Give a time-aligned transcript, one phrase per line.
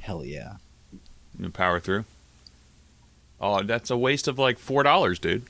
[0.00, 0.56] Hell yeah.
[1.38, 2.04] You power through.
[3.40, 5.42] Oh, that's a waste of like four dollars, dude.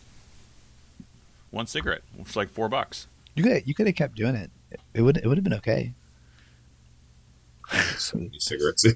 [1.50, 2.02] One cigarette.
[2.18, 3.06] It's like four bucks.
[3.34, 4.50] You could you could have kept doing it.
[4.94, 5.92] It would it would have been okay.
[7.98, 8.86] So many cigarettes.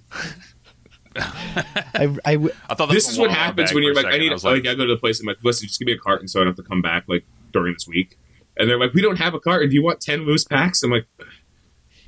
[1.16, 4.30] I, I w- I thought this is what happens when you're a like, I need,
[4.32, 5.18] was like, I go to the place.
[5.18, 6.80] And I'm like, listen, just give me a carton so I don't have to come
[6.80, 8.16] back like during this week.
[8.56, 9.68] And they're like, we don't have a carton.
[9.68, 10.82] Do you want ten loose packs?
[10.84, 11.26] I'm like, you're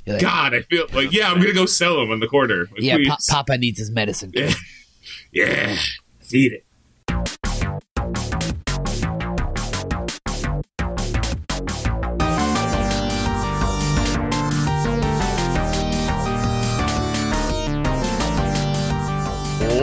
[0.07, 2.66] like, God, I feel like, yeah, I'm gonna go sell them on the corner.
[2.73, 2.98] Like, yeah.
[3.07, 4.32] Pa- Papa needs his medicine.
[4.35, 4.53] Yeah.
[5.32, 5.77] yeah,
[6.21, 6.64] feed it.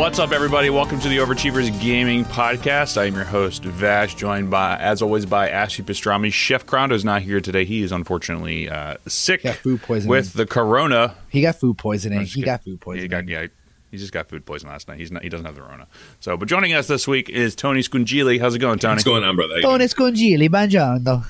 [0.09, 0.71] What's up, everybody?
[0.71, 2.97] Welcome to the Overachievers Gaming Podcast.
[2.97, 6.33] I am your host, Vash, joined by, as always, by Ashley Pastrami.
[6.33, 7.63] Chef Crondo is not here today.
[7.63, 10.09] He is unfortunately uh, sick Got food poisoning.
[10.09, 11.13] with the corona.
[11.29, 12.21] he got food poisoning.
[12.25, 13.03] He got food poisoning.
[13.03, 13.47] He got yeah.
[13.91, 14.97] He just got food poisoning last night.
[14.97, 15.21] He's not.
[15.21, 15.85] He doesn't have the corona.
[16.21, 18.41] So, but joining us this week is Tony Scungili.
[18.41, 18.93] How's it going, Tony?
[18.93, 19.61] What's going on, brother?
[19.61, 21.23] Tony Scongili, buongiorno.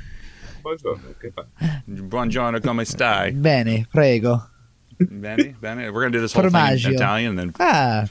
[0.64, 1.02] doing?
[1.10, 1.84] Okay, fine.
[2.08, 3.34] Buongiorno, come stai?
[3.42, 4.42] Bene, prego.
[4.98, 5.92] Bene, bene.
[5.92, 8.06] We're gonna do this whole thing in Italian and then Ah,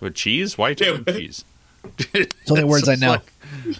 [0.00, 0.56] with cheese.
[0.58, 1.44] Why Yeah, with cheese?
[1.98, 3.10] it's the only words I know.
[3.10, 3.76] like-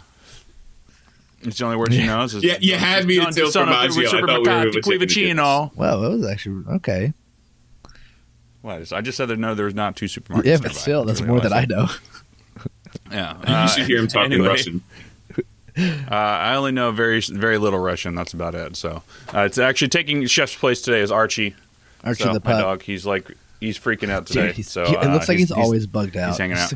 [1.43, 2.35] It's the only word she knows.
[2.35, 3.77] is- Yeah, you had me John until Sono, Formaggio.
[3.77, 5.71] I thought we were supermercati, legit gonna do Quivicino.
[5.77, 7.13] Well, that was actually okay.
[8.63, 8.93] What?
[8.93, 10.45] I just said that no, there's not two supermarkets.
[10.45, 11.87] Yeah, but still, that's more than I know.
[13.11, 14.83] Yeah, You uh, should hear him talking anyway, Russian.
[15.79, 18.17] Uh, I only know very very little Russian.
[18.17, 18.75] That's about it.
[18.75, 21.55] So uh, it's actually taking chef's place today is Archie.
[22.03, 22.83] Archie so the my dog.
[22.83, 23.31] He's like
[23.61, 24.47] he's freaking out today.
[24.49, 26.29] Dude, he's- so he- it uh, looks like he's, always bugged out.
[26.31, 26.73] he's hanging out.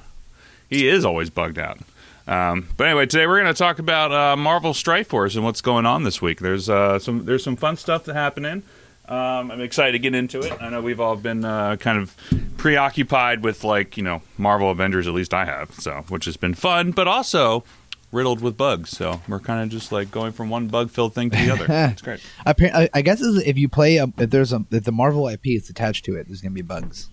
[0.69, 1.79] He is always bugged out.
[2.27, 5.61] Um, but anyway, today we're going to talk about uh, Marvel Strike Force and what's
[5.61, 6.39] going on this week.
[6.41, 8.63] There's uh, some there's some fun stuff to happening.
[9.09, 10.53] Um, I'm excited to get into it.
[10.63, 12.17] I know we've all been uh, kind of
[12.57, 15.09] preoccupied with like you know Marvel Avengers.
[15.09, 17.65] At least I have, so which has been fun, but also
[18.13, 18.91] riddled with bugs.
[18.91, 21.67] So we're kind of just like going from one bug-filled thing to the other.
[21.93, 22.21] it's great.
[22.47, 25.69] I, I guess if you play, um, if there's a if the Marvel IP is
[25.71, 27.09] attached to it, there's gonna be bugs.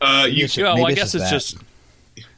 [0.00, 1.30] Uh, you It's- Yeah, well, I guess it's that.
[1.30, 1.58] just.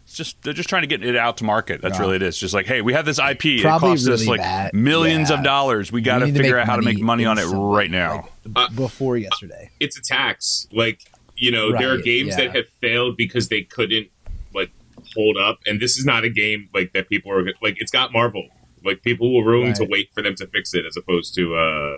[0.04, 1.80] It's just they're just trying to get it out to market.
[1.80, 2.02] That's Yeah.
[2.02, 2.36] really it is.
[2.36, 3.46] Just like, hey, we have this IP.
[3.46, 4.74] it Probably costs us like bad.
[4.74, 5.38] millions Yeah.
[5.38, 5.90] of dollars.
[5.90, 8.28] We got to figure out how to make money on it right now.
[8.44, 9.70] like, Uh, before yesterday.
[9.80, 10.66] it's a tax.
[10.70, 11.00] Like
[11.34, 12.36] you know, there are games yeah.
[12.48, 14.11] that have failed because they couldn't like
[15.14, 17.08] hold up, and this is not a game like that.
[17.08, 18.48] People are like, it's got Marvel.
[18.84, 21.96] Like people were willing to wait for them to fix it, as opposed to uh,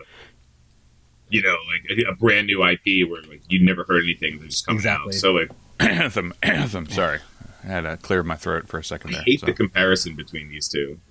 [1.31, 4.51] you know, like a, a brand new IP where like you never heard anything that
[4.51, 5.09] just comes Exactly.
[5.09, 5.15] out.
[5.15, 6.87] So like, Anthem, Anthem.
[6.91, 7.21] Sorry,
[7.65, 9.47] I had to clear my throat for a second I hate so.
[9.47, 10.99] the comparison between these two.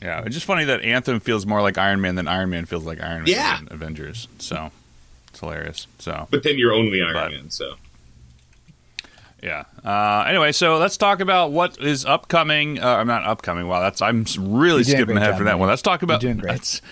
[0.00, 2.84] Yeah, it's just funny that Anthem feels more like Iron Man than Iron Man feels
[2.84, 3.58] like Iron Man Yeah.
[3.70, 4.28] Avengers.
[4.38, 4.70] So
[5.30, 5.88] it's hilarious.
[5.98, 7.74] So but then you're only Iron But- Man, so
[9.42, 9.64] Yeah.
[9.84, 12.80] Uh, anyway, so let's talk about what is upcoming.
[12.80, 13.68] Uh, I'm not upcoming.
[13.68, 15.58] Wow, that's I'm really You're doing a skipping ahead job, for that man.
[15.60, 15.68] one.
[15.68, 16.22] Let's talk about.
[16.22, 16.56] You're doing great.
[16.56, 16.82] It's,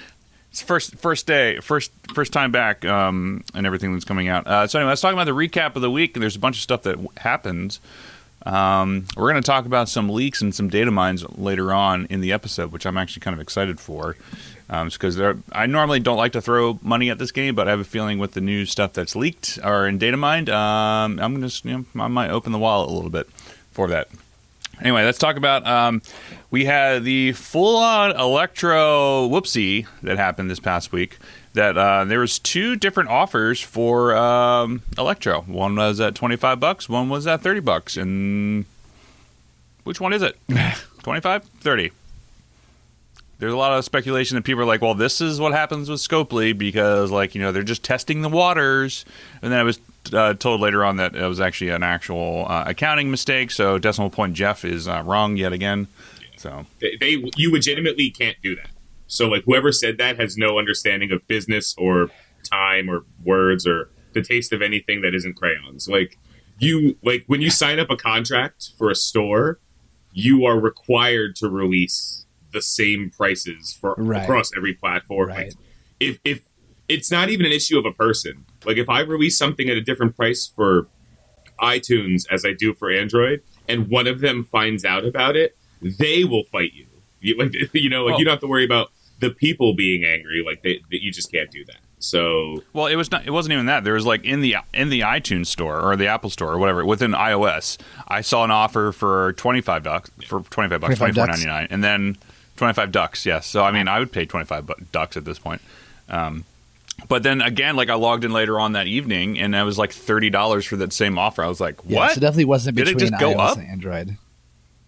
[0.53, 4.47] it's first first day, first first time back, um, and everything that's coming out.
[4.47, 6.17] Uh, so anyway, let's talk about the recap of the week.
[6.17, 7.81] And there's a bunch of stuff that w- happens.
[8.45, 12.21] Um, we're going to talk about some leaks and some data mines later on in
[12.21, 14.17] the episode, which I'm actually kind of excited for.
[14.69, 15.21] Um, because
[15.53, 18.19] I normally don't like to throw money at this game, but I have a feeling
[18.19, 22.03] with the new stuff that's leaked or in data mined, um, I'm just you know,
[22.03, 23.31] I might open the wallet a little bit
[23.71, 24.09] for that.
[24.81, 25.67] Anyway, let's talk about.
[25.67, 26.03] Um,
[26.51, 31.19] we had the full-on electro whoopsie that happened this past week.
[31.55, 35.43] That uh, there was two different offers for um, electro.
[35.43, 36.89] One was at twenty-five bucks.
[36.89, 37.97] One was at thirty bucks.
[37.97, 38.67] And
[39.85, 40.37] which one is it?
[41.05, 41.93] 25 30
[43.39, 46.01] there's a lot of speculation that people are like, well, this is what happens with
[46.01, 49.05] Scopely because, like, you know, they're just testing the waters.
[49.43, 49.79] And then I was
[50.13, 53.51] uh, told later on that it was actually an actual uh, accounting mistake.
[53.51, 55.89] So Decimal Point Jeff is uh, wrong yet again.
[56.37, 58.71] So they, they you legitimately can't do that.
[59.07, 62.11] So like whoever said that has no understanding of business or
[62.43, 65.89] time or words or the taste of anything that isn't crayons.
[65.89, 66.19] Like
[66.59, 69.59] you like when you sign up a contract for a store,
[70.13, 74.23] you are required to release the same prices for Right.
[74.23, 75.29] across every platform.
[75.29, 75.47] Right.
[75.49, 75.53] Like,
[76.01, 76.43] if if
[76.89, 78.45] it's not even an issue of a person.
[78.65, 80.87] Like if I release something at a different price for
[81.61, 86.25] iTunes as I do for Android, and one of them finds out about it, they
[86.25, 86.87] will fight you.
[87.21, 88.19] You, like, you know, like Oh.
[88.19, 90.43] you don't have to worry about the people being angry.
[90.45, 91.79] Like they, that you just can't do that.
[91.99, 93.27] So Well, it was not.
[93.27, 93.83] It wasn't even that.
[93.83, 96.85] There was like in the in the iTunes store or the Apple store or whatever
[96.85, 97.79] within iOS.
[98.07, 101.27] I saw an offer for twenty five bucks for twenty five bucks, 25 twenty four
[101.27, 101.39] ducks.
[101.43, 102.17] ninety nine, and then
[102.57, 103.25] twenty five ducks.
[103.27, 103.47] Yes.
[103.47, 105.61] So I mean, I would pay twenty five ducks at this point.
[106.09, 106.45] Um,
[107.09, 109.93] But then again, like I logged in later on that evening, and it was like
[109.93, 111.43] thirty dollars for that same offer.
[111.45, 112.13] I was like, Yeah, "What?
[112.13, 113.59] so it definitely wasn't between Did it between just go iOS up?
[113.59, 114.17] and Android.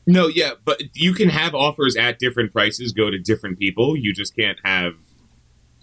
[0.07, 3.95] No, yeah, but you can have offers at different prices go to different people.
[3.95, 4.95] You just can't have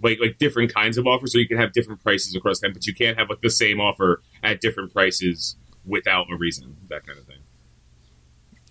[0.02, 2.88] like like different kinds of offers, so you can have different prices across them, but
[2.88, 5.56] you can't have like the same offer at different prices
[5.86, 7.38] without a reason, that kind of thing.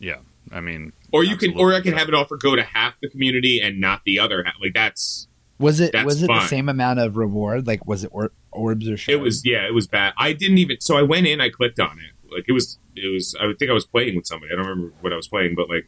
[0.00, 0.17] yeah."
[0.55, 1.91] I mean, Or you can, or I absolutely.
[1.91, 4.55] can have an offer go to half the community and not the other half.
[4.62, 5.27] Like that's
[5.59, 7.67] Was it That's was it the same amount of reward?
[7.67, 9.17] Like was it or, orbs or shit?
[9.17, 9.45] it was.
[9.45, 10.15] Yeah, it was bad.
[10.17, 10.81] I didn't even.
[10.81, 12.33] So I went in, I clicked on it.
[12.33, 13.35] Like it was, it was.
[13.41, 14.53] I would think I was playing with somebody.
[14.53, 15.87] I don't remember what I was playing, but like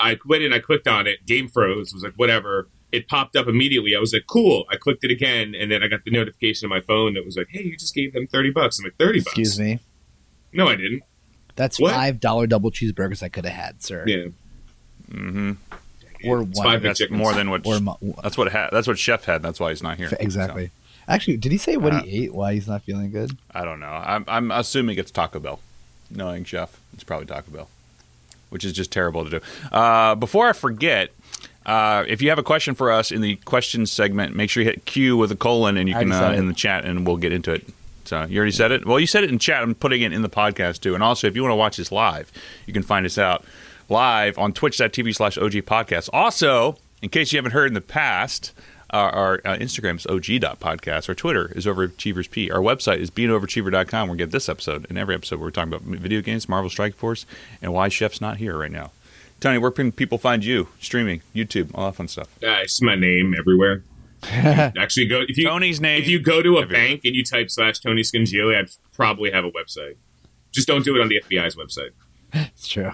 [0.00, 1.24] I went in, I clicked on it.
[1.26, 1.92] Game froze.
[1.92, 2.68] Was like whatever.
[2.92, 3.96] It popped up immediately.
[3.96, 4.66] I was like, cool.
[4.70, 7.38] I clicked it again, and then I got the notification on my phone that was
[7.38, 8.78] like, hey, you just gave them thirty bucks.
[8.78, 9.28] I'm like, thirty bucks.
[9.38, 9.78] Excuse me.
[10.52, 11.02] No, I didn't.
[11.56, 11.92] That's What?
[11.94, 14.04] five dollar double cheeseburgers I could have had, sir.
[14.06, 14.26] Yeah.
[15.10, 15.52] hmm
[16.24, 16.66] Or It's one.
[16.66, 17.18] five that's chickens.
[17.18, 19.42] more than what Or mo- that's what ha- that's what Chef had.
[19.42, 20.10] That's why he's not here.
[20.20, 20.70] exactly.
[21.08, 22.34] Actually, did he say what Uh, he ate?
[22.34, 23.36] Why he's not feeling good?
[23.54, 23.86] I don't know.
[23.86, 25.60] I'm I'm assuming it's Taco Bell.
[26.10, 27.68] Knowing Chef, it's probably Taco Bell,
[28.50, 29.40] which is just terrible to do.
[29.70, 31.10] Uh, before I forget.
[31.64, 34.68] Uh, if you have a question for us in the questions segment, make sure you
[34.68, 37.18] hit Q with a colon, and you I can uh, in the chat, and we'll
[37.18, 37.64] get into it.
[38.12, 38.84] So you already said it.
[38.84, 39.62] Well, you said it in chat.
[39.62, 40.94] I'm putting it in the podcast too.
[40.94, 42.30] And also, if you want to watch this live,
[42.66, 43.42] you can find us out
[43.88, 46.10] live on Twitch.tv slash OG Podcast.
[46.12, 48.52] Also, in case you haven't heard in the past,
[48.92, 51.08] uh, our uh, Instagram is OG.podcast.
[51.08, 52.50] Our Twitter is Overachievers P.
[52.50, 54.08] Our website is beanoverachiever.com.
[54.08, 57.24] We'll get this episode and every episode we're talking about video games, Marvel Strike Force,
[57.62, 58.90] and why Chef's not here right now.
[59.40, 60.68] Tony, where can people find you?
[60.80, 62.28] Streaming, YouTube, all that fun stuff.
[62.42, 63.82] Uh, it's my name everywhere.
[64.78, 66.00] Actually, go if you Tony's name.
[66.00, 66.86] if you go to a everywhere.
[66.88, 69.96] bank and you type slash Tony Scungili, I'd probably have a website.
[70.52, 71.90] Just don't do it on the FBI's website.
[72.32, 72.92] It's true.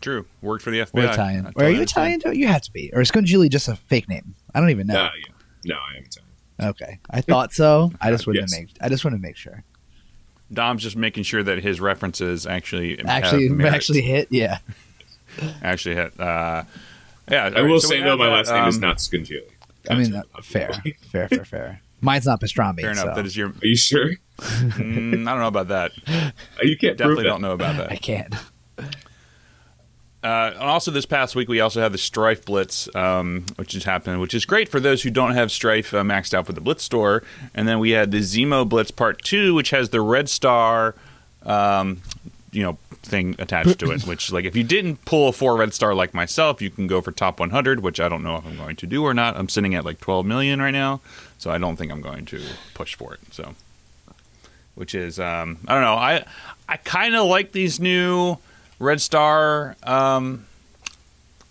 [0.00, 0.26] True.
[0.42, 0.90] Worked for the FBI.
[0.94, 1.46] We're Italian.
[1.46, 2.18] I Or are you Italian?
[2.20, 2.90] Don't you have to be?
[2.92, 4.34] Or is Scungili just a fake name?
[4.54, 5.00] I don't even know.
[5.00, 5.32] Uh, yeah.
[5.64, 6.24] No, I am Italian.
[6.60, 7.92] Okay, I thought so.
[8.00, 8.52] I just wanted Yes.
[8.52, 8.68] to make.
[8.80, 9.62] I just wanted to make sure.
[10.52, 14.28] Dom's just making sure that his references actually Actually, actually hit.
[14.30, 14.58] Yeah.
[15.62, 16.18] actually hit.
[16.18, 16.64] Uh,
[17.30, 19.40] yeah, I will say though, my last name is not not
[19.88, 19.90] Scungili.
[19.90, 20.70] I mean, uh, fair,
[21.10, 21.80] fair, fair, fair.
[22.00, 22.80] Mine's not pastrami.
[22.80, 23.06] Fair enough.
[23.06, 23.48] so That is your.
[23.48, 24.10] Are you sure?
[24.38, 25.92] Mm, I don't know about that.
[26.62, 27.28] You can't Definitely prove it.
[27.28, 27.90] don't know about that.
[27.90, 28.34] I can't.
[30.22, 33.84] Uh, and also, this past week we also had the Stryfe Blitz, um, which is
[33.84, 36.60] happening, which is great for those who don't have Stryfe uh, maxed out for the
[36.60, 37.22] Blitz store.
[37.54, 40.96] And then we had the Zemo Blitz Part Two, which has the Red Star,
[41.44, 42.02] um,
[42.52, 44.02] you know, thing attached to it.
[44.06, 47.00] Which, like, if you didn't pull a four Red Star like myself, you can go
[47.00, 49.36] for top 100, which I don't know if I'm going to do or not.
[49.36, 51.00] I'm sitting at like 12 million right now,
[51.38, 52.40] so I don't think I'm going to
[52.74, 53.20] push for it.
[53.32, 53.54] So,
[54.74, 56.24] which is, um, I don't know, I
[56.68, 58.38] I kind of like these new
[58.78, 60.46] Red Star um,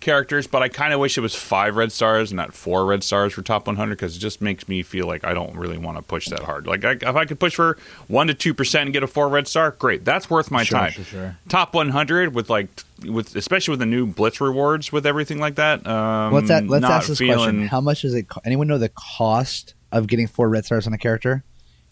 [0.00, 3.02] characters, but I kind of wish it was five Red Stars and not four Red
[3.02, 5.96] Stars for top 100 because it just makes me feel like I don't really want
[5.98, 6.66] to push that hard.
[6.66, 9.28] Like I, if I could push for one to two percent and get a four
[9.28, 10.04] Red Star, great.
[10.04, 10.92] That's worth my Sure, time.
[10.92, 11.36] sure, sure.
[11.48, 12.68] Top 100 with like
[13.04, 15.86] with especially with the new Blitz rewards with everything like that.
[15.86, 18.28] Um, Let's a, let's ask this feeling, question: How much does it?
[18.28, 21.42] Co- anyone know the cost of getting four red stars on a character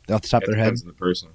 [0.08, 0.70] off the top That of their head?
[0.75, 1.29] depends on the person.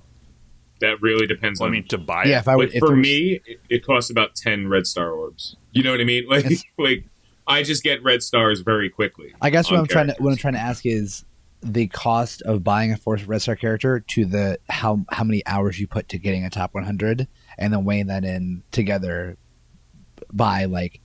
[0.81, 1.73] That really depends Well, I on.
[1.73, 2.39] mean, to buy Yeah, it.
[2.41, 2.67] if I would.
[2.69, 5.55] like if for was- me, it, it costs about ten red star orbs.
[5.71, 6.25] You know what I mean?
[6.29, 7.05] Like, It's- like
[7.47, 9.33] I just get red stars very quickly.
[9.41, 11.25] I guess what I'm trying to what I'm trying to ask is
[11.63, 15.79] the cost of buying a four red star character to the how how many hours
[15.79, 17.27] you put to getting a top 100,
[17.57, 19.37] and then weighing that in together
[20.33, 20.99] by like.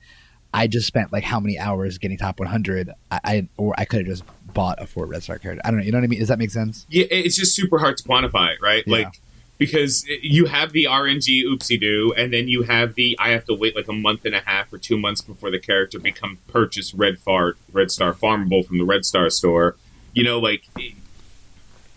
[0.54, 2.90] I just spent like how many hours getting top 100?
[3.10, 4.24] I, I or I could have just
[4.54, 5.60] bought a four red star character.
[5.66, 5.84] I don't know.
[5.84, 6.18] You know what I mean?
[6.20, 6.86] Does that make sense?
[6.88, 8.82] Yeah, it's just super hard to quantify, right?
[8.86, 8.96] Yeah.
[8.96, 9.20] Like
[9.58, 13.54] because you have the RNG oopsie doo, and then you have the I have to
[13.54, 16.94] wait like a month and a half or two months before the character become purchased
[16.94, 19.76] red fart red star farmable from the Red Star store.
[20.12, 20.64] You know, like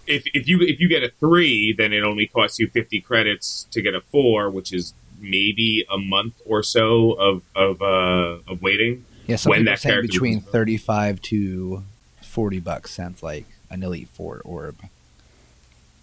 [0.08, 3.68] if if you if you get a three, then it only costs you fifty credits
[3.72, 8.62] to get a four, which is maybe a month or so of of uh, of
[8.62, 9.06] waiting.
[9.28, 11.84] Yeah, some When that character between 35 to
[12.24, 14.76] 40 bucks sounds like an elite four orb.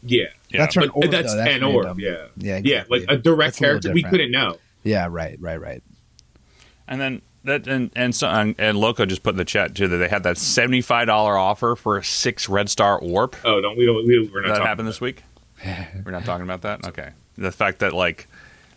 [0.07, 0.61] Yeah, Yeah.
[0.61, 1.35] That's for an but orb, that's.
[1.35, 1.85] That's an orb.
[1.87, 2.01] random.
[2.01, 3.01] Yeah, Yeah, yeah, exactly.
[3.01, 4.57] like a direct That's a character, we couldn't know.
[4.83, 5.83] Yeah, right, right, right.
[6.89, 9.89] And then that and and so and, and Loco just put in the chat too
[9.89, 13.35] that they had that seventy five dollar offer for a six red star orb.
[13.45, 13.87] Oh, don't we?
[13.87, 15.23] Don't, we we're not talking about that talking happened this week.
[16.05, 16.87] We're not talking about that.
[16.89, 18.29] Okay, the fact that like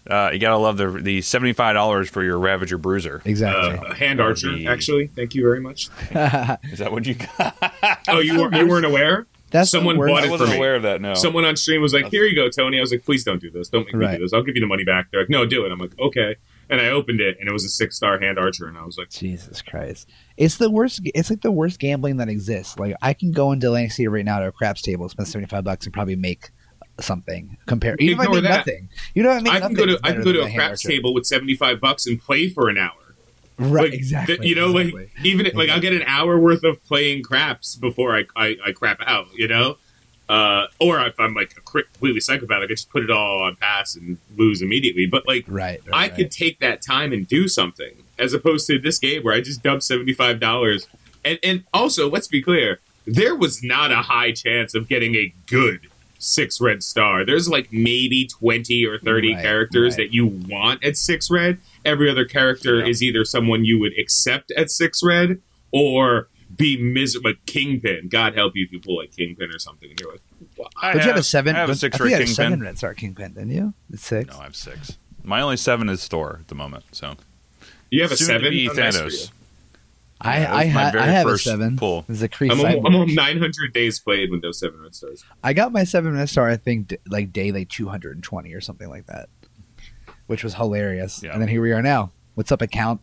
[0.10, 3.22] uh, you gotta love the the seventy five dollars for your Ravager Bruiser.
[3.26, 3.78] Exactly.
[3.88, 5.08] Uh, hand archer, be- actually.
[5.08, 5.90] Thank you very much.
[6.72, 8.00] Is that what you got?
[8.08, 9.28] Oh, you weren't you weren't aware?
[9.52, 10.12] That's someone the worst.
[10.14, 10.58] bought I it wasn't for me.
[10.58, 11.02] aware of that.
[11.02, 11.14] No.
[11.14, 13.50] Someone on stream was like, "Here you go, Tony." I was like, "Please don't do
[13.50, 13.70] this.
[13.70, 14.18] Don't make me Right.
[14.18, 14.34] do this.
[14.34, 16.36] I'll give you the money back." They're like, "No, do it." I'm like, "Okay."
[16.72, 18.96] and I opened it, and it was a six star hand archer, and I was
[18.96, 20.08] like, Jesus Christ.
[20.38, 21.02] It's the worst.
[21.04, 22.78] It's like the worst gambling that exists.
[22.78, 25.48] Like I can go into Atlantic City right now to a craps table, spend seventy
[25.48, 26.52] five bucks, and probably make
[27.00, 27.58] something.
[27.66, 27.96] Compare.
[28.00, 28.58] Even if I Ignore make that.
[28.58, 28.90] nothing.
[29.16, 29.54] You know what I mean?
[29.54, 32.06] I can go to I can go to a craps table with seventy five bucks
[32.06, 33.09] and play for an hour.
[33.60, 33.86] Right.
[33.86, 34.38] Like, exactly.
[34.38, 35.02] th- you know, exactly.
[35.16, 38.72] like even like I'll get an hour worth of playing craps before I I, I
[38.72, 39.28] crap out.
[39.36, 39.78] You know,
[40.30, 43.96] uh, or if I'm like a completely psychopath, I just put it all on pass
[43.96, 45.08] and lose immediately.
[45.08, 45.82] But like right.
[45.86, 46.16] right I right.
[46.16, 49.62] could take that time and do something as opposed to this game where I just
[49.62, 50.88] dumped seventy five dollars.
[51.26, 55.34] And and also let's be clear, there was not a high chance of getting a
[55.48, 55.89] good
[56.20, 57.26] six red star.
[57.26, 60.04] There's like maybe twenty or thirty Right, characters right.
[60.10, 61.58] that you want at six red.
[61.84, 62.86] Every other character Yeah.
[62.88, 67.32] is either someone you would accept at six red or be miserable.
[67.32, 69.90] Like Kingpin, God help you if you pull like Kingpin or something.
[69.90, 70.22] And you're like,
[70.58, 70.68] wow.
[70.82, 71.56] I But you have a seven.
[71.56, 72.66] I have a six red you had a seven kingpin.
[72.66, 73.74] red star kingpin, didn't you?
[73.92, 74.30] It's six.
[74.34, 74.98] No, I have six.
[75.24, 76.86] My only seven is Thor at the moment.
[76.92, 77.16] So
[77.92, 78.50] you have a Soon to seven.
[78.52, 79.10] be Oh, nice for you.
[79.12, 79.32] Thanos.
[80.22, 81.78] I Yeah, that I, was my ha- very I have a first seven.
[81.78, 82.02] pull.
[82.08, 82.86] This is a Kree I'm, cyborg.
[82.88, 85.24] I'm on 900 days played with those seven red stars.
[85.44, 86.50] I got my seven red star.
[86.50, 89.30] I think d- like day like two hundred and twenty or something like that,
[90.28, 91.22] which was hilarious.
[91.24, 91.32] Yeah.
[91.34, 92.12] And then here we are now.
[92.36, 93.02] What's up, account?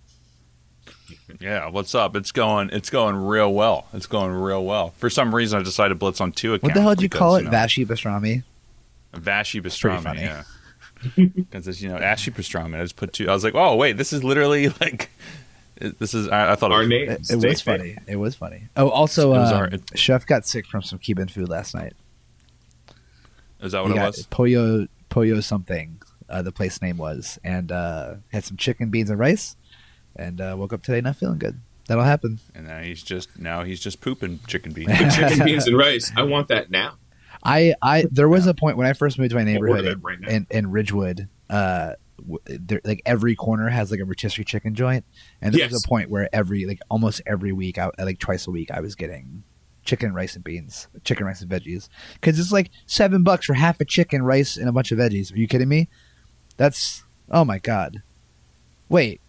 [1.40, 2.16] Yeah, what's up?
[2.16, 2.70] It's going.
[2.70, 3.87] It's going real well.
[3.92, 4.90] It's going real well.
[4.96, 6.62] For some reason, I decided to blitz on two accounts.
[6.64, 7.44] What the hell did you because, call it?
[7.44, 8.44] know, Vashi Pastrami.
[9.14, 10.02] Vashi pretty pastrami.
[10.02, 10.20] funny.
[10.23, 10.42] Yeah,
[11.16, 12.78] because it's you know Ashi pastrami.
[12.78, 13.28] I just put two.
[13.28, 15.08] I was like, oh wait, this is literally like it-
[15.80, 16.28] this is.
[16.28, 17.11] I, I thought Our it was, name.
[17.11, 17.97] It, it was funny.
[18.06, 18.68] It was funny.
[18.76, 21.75] Oh, also, It was um, our- it- Chef got sick from some Cuban food last
[21.75, 21.95] night.
[23.61, 24.26] Is that He what it was?
[24.26, 26.00] Pollo Pollo something.
[26.28, 29.54] Uh, the place name was, and uh, had some chicken, beans, and rice.
[30.16, 31.61] And uh, woke up today not feeling good.
[31.88, 32.40] That'll happen.
[32.54, 34.90] And now he's just now he's just pooping chicken beans.
[35.16, 36.11] chicken beans and rice.
[36.16, 36.95] I want that now.
[37.45, 40.18] I, I there was a point when I first moved to my neighborhood in, right
[40.26, 41.28] in, in Ridgewood.
[41.49, 42.05] Uh, w- there,
[42.85, 45.04] like every corner has like a rotisserie chicken joint,
[45.40, 48.50] and there was a point where every like almost every week, I, like twice a
[48.50, 49.42] week, I was getting
[49.85, 53.80] chicken, rice, and beans, chicken, rice, and veggies, because it's like seven bucks for half
[53.80, 55.32] a chicken, rice, and a bunch of veggies.
[55.32, 55.88] Are you kidding me?
[56.56, 58.02] That's oh my god.
[58.88, 59.20] Wait,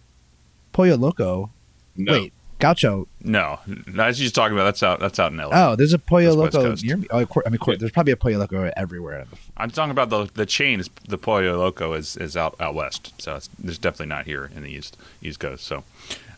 [0.71, 1.51] Pollo Loco.
[1.95, 2.13] No.
[2.13, 3.07] Wait, Gaucho.
[3.21, 3.59] no,
[3.99, 4.99] as you're talking about, that's out.
[4.99, 5.49] That's out in LA.
[5.51, 7.07] Oh, there's a Pollo That's Loco near me.
[7.11, 9.25] Oh, course, I mean, course, there's probably a Pollo Loco everywhere.
[9.57, 10.79] I'm talking about the the chain.
[10.79, 14.49] Is, the Pollo Loco is, is out out west, so it's, it's definitely not here
[14.55, 15.65] in the east east coast.
[15.65, 15.83] So.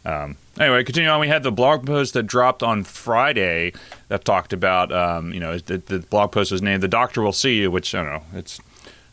[0.06, 1.20] Um, anyway, continue on.
[1.20, 3.74] We had the blog post that dropped on Friday
[4.08, 7.34] that talked about, um, you know, the, the blog post was named "The Doctor Will
[7.34, 8.62] See You," which I don't know, it's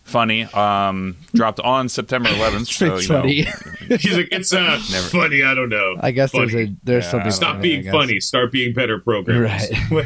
[0.06, 0.44] funny.
[0.44, 2.66] Um, dropped on September 11th.
[2.72, 3.42] so It's you know, funny.
[3.98, 5.42] He's like, it's uh, Never- funny.
[5.42, 5.96] I don't know.
[6.00, 6.46] I guess funny.
[6.52, 7.10] there's a there's Yeah.
[7.10, 7.30] something.
[7.32, 7.92] Stop being guess.
[7.92, 8.20] funny.
[8.20, 9.66] Start being better programmers.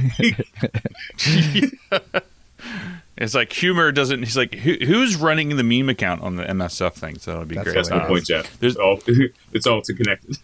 [3.16, 4.22] It's like humor doesn't.
[4.22, 7.18] He's like, Who, who's running the meme account on the MSF thing?
[7.18, 7.74] So that'll be That's great.
[7.74, 8.58] That's the Um, point, Jeff.
[8.60, 8.98] there's- It's all,
[9.52, 10.38] it's all to connected.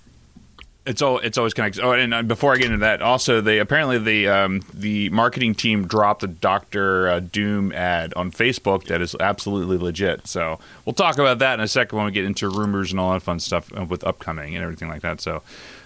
[0.87, 1.83] It's all it's always connected.
[1.83, 5.55] Oh, and uh, before I get into that, also they apparently the um, the marketing
[5.55, 10.27] team dropped a Doctor uh, Doom ad on Facebook that is absolutely legit.
[10.29, 13.13] So we'll talk about that in a second when we get into rumors and all
[13.13, 15.21] that fun stuff uh, with upcoming and everything like that.
[15.21, 15.43] So.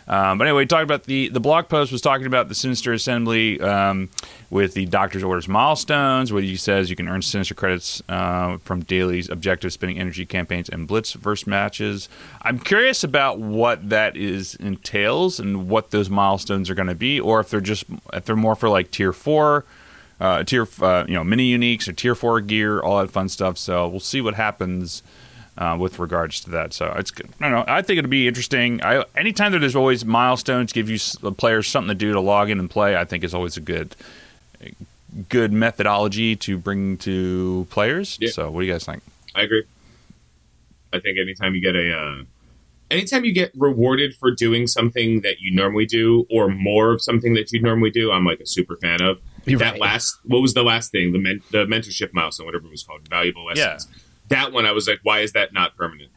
[0.09, 3.61] Um, but anyway, talked about the the blog post was talking about the Sinister Assembly
[3.61, 4.09] um,
[4.50, 8.83] with the Doctor's Orders milestones, where he says you can earn Sinister credits uh, from
[8.83, 12.09] dailies, objective spinning energy campaigns, and Blitz verse matches.
[12.42, 17.21] I'm curious about what that is entails and what those milestones are going to be,
[17.21, 19.64] or if they're just if they're more for like tier four.
[20.21, 23.57] Uh, tier, uh, you know, mini uniques or tier four gear, all that fun stuff.
[23.57, 25.02] So we'll see what happens
[25.61, 26.73] uh, with regards to that.
[26.73, 27.64] So it's I don't know.
[27.69, 28.83] I think it'll be interesting.
[28.83, 32.50] I anytime that there's always milestones, give you the players something to do to log
[32.50, 32.97] in and play.
[32.97, 33.95] I think is always a good
[35.29, 38.17] good methodology to bring to players.
[38.21, 38.31] Yeah.
[38.31, 39.02] So what do you guys think?
[39.35, 39.64] I agree.
[40.93, 42.25] I think anytime you get a, uh,
[42.90, 47.35] anytime you get rewarded for doing something that you normally do, or more of something
[47.35, 49.21] that you normally do, I'm like a super fan of.
[49.45, 49.81] You're that right.
[49.81, 51.12] last, what was the last thing?
[51.12, 53.88] The men, the mentorship milestone, whatever it was called, valuable lessons.
[54.31, 56.11] That one, I was like, why is that not permanent?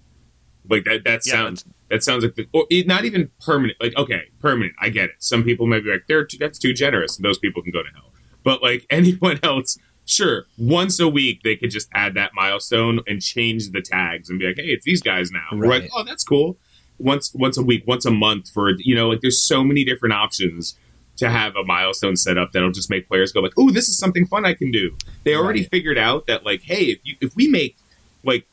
[0.69, 3.77] Like that, that Yeah, sounds, that sounds like the, or it, not even permanent.
[3.81, 4.73] Like okay, permanent.
[4.79, 5.15] I get it.
[5.19, 7.83] Some people may be like, they're too, that's too generous, and those people can go
[7.83, 8.13] to hell.
[8.43, 13.21] But like anyone else, sure, once a week they could just add that milestone and
[13.21, 15.43] change the tags and be like, hey, it's these guys now.
[15.51, 15.81] We're Right.
[15.83, 16.57] like, oh, that's cool.
[16.97, 20.13] Once once a week, once a month for you know, like there's so many different
[20.13, 20.77] options
[21.17, 23.97] to have a milestone set up that'll just make players go like, oh, this is
[23.97, 24.95] something fun I can do.
[25.25, 25.69] They already Right.
[25.71, 27.75] figured out that like, hey, if you if we make
[28.23, 28.45] like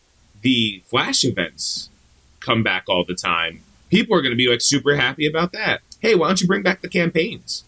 [0.43, 1.89] the flash events
[2.41, 3.61] come back all the time,
[3.91, 5.81] people are going to be like super happy about that.
[6.01, 7.65] Hey, why don't you bring back the campaigns?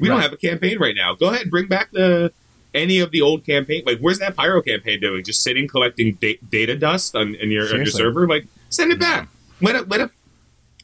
[0.00, 1.14] We don't have a campaign right now.
[1.14, 2.32] Go ahead, and bring back the
[2.74, 3.84] any of the old campaign.
[3.86, 5.22] Like, where's that pyro campaign doing?
[5.22, 8.26] Just sitting collecting da- data dust on in your, on your server?
[8.26, 9.28] Like, send it back.
[9.60, 10.10] let a let a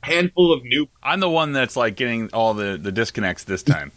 [0.02, 0.88] handful of new.
[1.02, 3.90] I'm the one that's like getting all the the disconnects this time.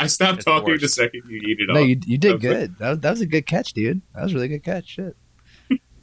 [0.00, 0.94] I stopped It's talking the worst.
[0.94, 1.86] second you eat it No, off.
[1.86, 2.76] you, you did good.
[2.78, 4.00] That was, that was a good catch, dude.
[4.14, 4.88] That was a really good catch.
[4.88, 5.16] Shit.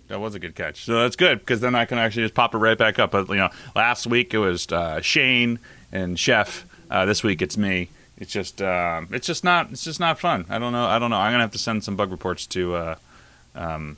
[0.07, 0.86] That was a good catch.
[0.86, 3.12] So that's good because then I can actually just pop it right back up.
[3.12, 5.60] But you know, last week it was uh, Shane
[5.91, 6.65] and Chef.
[6.89, 7.89] Uh, this week it's me.
[8.17, 10.45] It's just um, it's just not it's just not fun.
[10.50, 10.86] I don't know.
[10.86, 11.17] I don't know.
[11.17, 12.95] I'm gonna have to send some bug reports to uh,
[13.55, 13.98] um,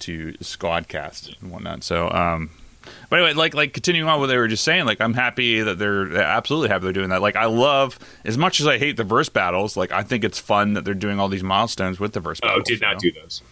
[0.00, 1.84] to Squadcast and whatnot.
[1.84, 2.10] So.
[2.10, 2.50] Um,
[3.08, 5.78] but anyway, like like continuing on what they were just saying, like I'm happy that
[5.78, 7.22] they're they're absolutely happy they're doing that.
[7.22, 9.76] Like I love as much as I hate the verse battles.
[9.76, 12.56] Like I think it's fun that they're doing all these milestones with the verse battles.
[12.56, 12.68] Oh, battles.
[12.68, 12.98] did you not know?
[12.98, 13.42] do those.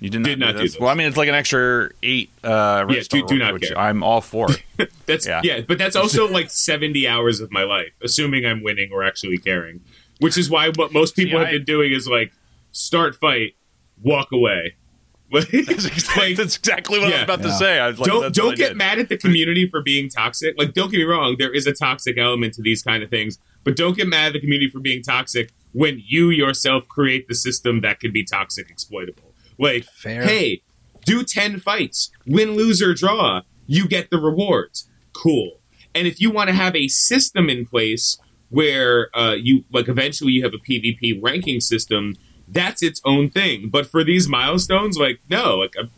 [0.00, 0.80] You did not, Did not do those.
[0.80, 3.78] Well, I mean, it's like an extra eight uh, Yeah, do- do not which care.
[3.78, 4.48] I'm all for.
[5.06, 5.42] That's Yeah.
[5.44, 5.60] yeah.
[5.60, 9.80] but that's also like seventy hours of my life, assuming I'm winning or actually caring.
[10.18, 12.32] Which is why what most people See, have I- been doing is like
[12.72, 13.54] start fight,
[14.02, 14.76] walk away.
[15.32, 17.14] That's, exactly, that's exactly what I Yeah.
[17.18, 17.78] was about to say.
[17.78, 20.56] I was like, don't don't get mad at the community for being toxic.
[20.58, 23.38] Like, don't get me wrong, there is a toxic element to these kind of things,
[23.62, 27.34] but don't get mad at the community for being toxic when you yourself create the
[27.36, 29.29] system that can be toxic exploitable.
[29.60, 30.22] Like, Fair.
[30.24, 30.62] hey,
[31.04, 34.88] do ten fights, win, lose, or draw, you get the rewards.
[35.12, 35.58] Cool.
[35.94, 40.32] And if you want to have a system in place where uh, you like eventually
[40.32, 42.16] you have a PvP ranking system,
[42.48, 43.68] that's its own thing.
[43.68, 45.90] But for these milestones, like no, like I'm,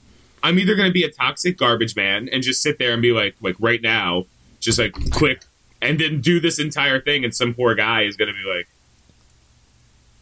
[0.42, 3.12] I'm either going to be a toxic garbage man and just sit there and be
[3.12, 4.26] like, like right now,
[4.61, 5.45] just like quick,
[5.81, 8.66] and then do this entire thing, and some poor guy is going to be like,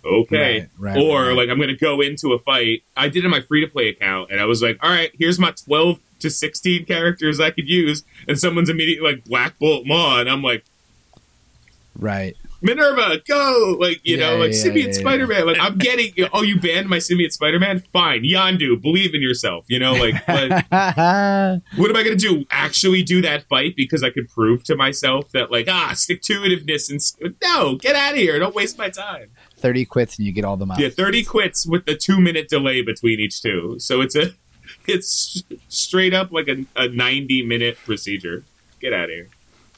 [0.04, 1.36] okay, Right, right, or right.
[1.36, 2.82] like I'm going to go into a fight.
[2.96, 5.10] I did it in my free to play account, and I was like, all right,
[5.18, 9.86] here's my 12 to 16 characters I could use, and someone's immediately like Black Bolt
[9.86, 10.64] Maw, and I'm like.
[11.96, 12.36] Right.
[12.62, 13.76] Minerva, go!
[13.78, 15.46] Like, you Yeah, know, like yeah, Symbiote yeah, Spider Man.
[15.46, 17.80] Like, I'm getting, oh, you banned my Symbiote Spider Man?
[17.92, 18.22] Fine.
[18.24, 19.64] Yondu, believe in yourself.
[19.68, 20.50] You know, like, but
[21.76, 22.44] what am I going to do?
[22.50, 26.40] Actually do that fight because I could prove to myself that, like, ah, stick to
[26.40, 27.34] itiveness and.
[27.42, 28.38] No, get out of here.
[28.38, 29.30] Don't waste my time.
[29.60, 30.80] 30 quits and you get all the miles.
[30.80, 33.76] Yeah, 30 quits with the two minute delay between each two.
[33.78, 34.32] So it's a,
[34.86, 38.44] it's straight up like a, a 90 minute procedure.
[38.80, 39.28] Get out of here.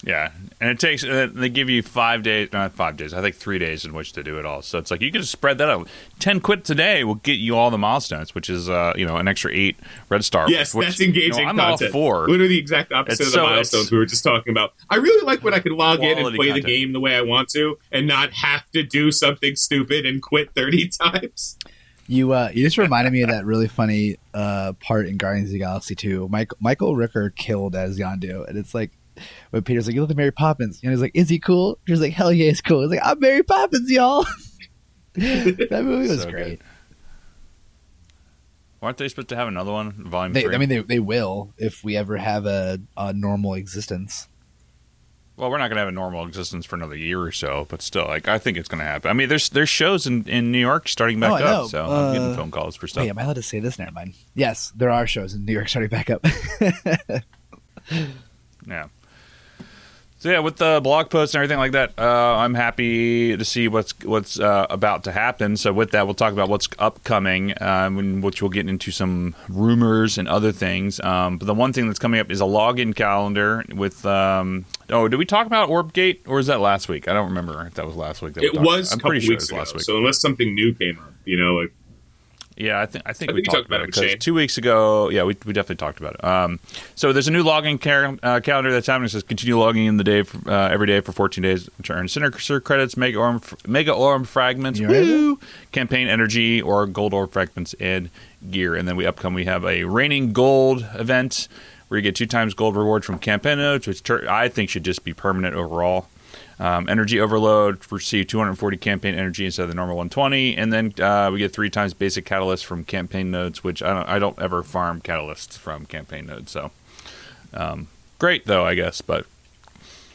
[0.04, 1.04] Yeah, and it takes.
[1.04, 3.14] Uh, they give you five days, not five days.
[3.14, 4.60] I think three days in which to do it all.
[4.60, 5.86] So it's like you can just spread that out.
[6.18, 9.16] Ten quits a day will get you all the milestones, which is uh, you know
[9.16, 9.76] an extra eight
[10.08, 10.50] red star.
[10.50, 11.94] Yes, which, that's you know, engaging I'm content.
[11.94, 12.28] all for.
[12.28, 14.74] Literally the exact opposite It's of the so- milestones we were just talking about.
[14.90, 17.14] I really like when I can log in and Quality play the game the way
[17.14, 21.56] I want to and not have to do something stupid and quit 30 times.
[22.08, 25.52] You uh, you just reminded me of that really funny uh, part in Guardians of
[25.52, 26.28] the Galaxy 2.
[26.28, 28.90] Mike, Michael Rooker killed as Yondu, and it's like
[29.50, 32.00] when Peter's like, "You look like Mary Poppins," and he's like, "Is he cool?" He's
[32.00, 34.24] like, "Hell yeah, he's cool." He's like, "I'm Mary Poppins, y'all."
[35.14, 36.60] that movie was So great.
[38.80, 40.54] Aren't they supposed to have another one, volume They, three?
[40.54, 44.26] I mean, they, they will if we ever have a, a normal existence.
[45.36, 47.80] well, we're not going to have a normal existence for another year or so, but
[47.80, 49.08] still, like I think it's going to happen.
[49.08, 52.12] I mean, there's there's shows in, in New York starting back Oh, up, so I'm
[52.12, 53.02] getting Uh, phone calls for stuff.
[53.04, 53.78] Wait, am I allowed to say this?
[53.78, 54.14] Never mind.
[54.34, 56.24] Yes, there are shows in New York starting back up.
[58.66, 58.86] Yeah.
[60.22, 63.66] So yeah, with the blog posts and everything like that, uh, I'm happy to see
[63.66, 65.56] what's what's uh, about to happen.
[65.56, 70.18] So with that, we'll talk about what's upcoming, um, which we'll get into some rumors
[70.18, 71.00] and other things.
[71.00, 74.06] Um, but the one thing that's coming up is a login calendar with.
[74.06, 77.08] Um, oh, did we talk about Orbgate or was that last week?
[77.08, 78.34] I don't remember if that was last week.
[78.34, 79.02] That It was about.
[79.02, 79.58] I'm pretty sure it was ago.
[79.58, 79.82] last week.
[79.82, 81.72] So unless something new came up, you know, like
[82.56, 83.86] Yeah, I think I think I we think you talked, talked about about it it
[83.86, 84.18] with 'cause Shane.
[84.18, 85.08] two weeks ago.
[85.10, 86.24] Yeah, we, we definitely talked about it.
[86.24, 86.60] Um,
[86.94, 89.06] so there's a new login car- uh, calendar that's happening.
[89.06, 91.92] It says continue logging in the day for, uh, every day for 14 days to
[91.92, 95.38] earn Sinister credits, mega orb, mega orb fragments, woo,
[95.72, 98.10] campaign energy, or gold orb fragments and
[98.50, 98.74] gear.
[98.74, 101.48] And then we upcome we have a raining gold event
[101.88, 104.84] where you get two times gold reward from campaign nodes, which tur- I think should
[104.84, 106.08] just be permanent overall.
[106.58, 111.30] Um, energy overload receive 240 campaign energy instead of the normal 120, and then uh,
[111.32, 114.62] we get three times basic catalyst from campaign nodes, which I don't I don't ever
[114.62, 116.52] farm catalysts from campaign nodes.
[116.52, 116.70] So
[117.54, 117.88] um,
[118.18, 119.00] great though, I guess.
[119.00, 119.26] But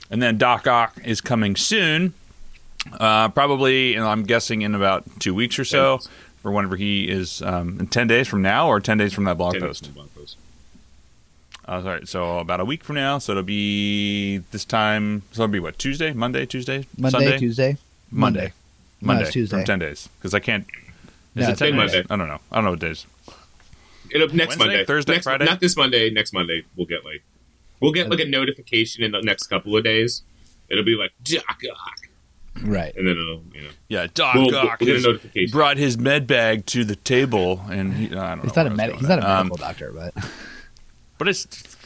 [0.09, 2.13] and then Doc Ock is coming soon,
[2.99, 5.99] uh, probably, and I'm guessing in about two weeks or so,
[6.43, 9.37] or whenever he is um, in 10 days from now, or 10 days from that
[9.37, 9.93] blog post.
[9.93, 10.16] blog post.
[11.67, 13.17] Uh, sorry, so about a week from now.
[13.17, 15.23] So it'll be this time.
[15.33, 17.77] So it'll be what Tuesday, Monday, Tuesday, Monday, Sunday, Tuesday,
[18.09, 18.53] Monday,
[19.01, 19.57] Monday, it's Tuesday.
[19.57, 20.65] from ten days because I can't.
[21.35, 21.93] Is No, it ten Monday.
[22.01, 22.05] days?
[22.09, 22.39] I don't know.
[22.51, 23.05] I don't know what days.
[24.09, 25.45] It'll next Wednesday, Monday, Thursday, next, Friday?
[25.45, 26.09] Not this Monday.
[26.09, 27.21] Next Monday, we'll get like
[27.81, 30.23] we'll get like a notification in the next couple of days.
[30.69, 31.99] It'll be like Doc Ock,
[32.63, 32.95] right?
[32.95, 35.51] and then it'll you know Yeah, Doc we'll, Ock we'll get a has notification.
[35.51, 38.69] brought his med bag to the table, and he, I don't He's know not a
[38.69, 40.13] where I was med- he's with not a medical Um, doctor, but
[41.17, 41.45] But it's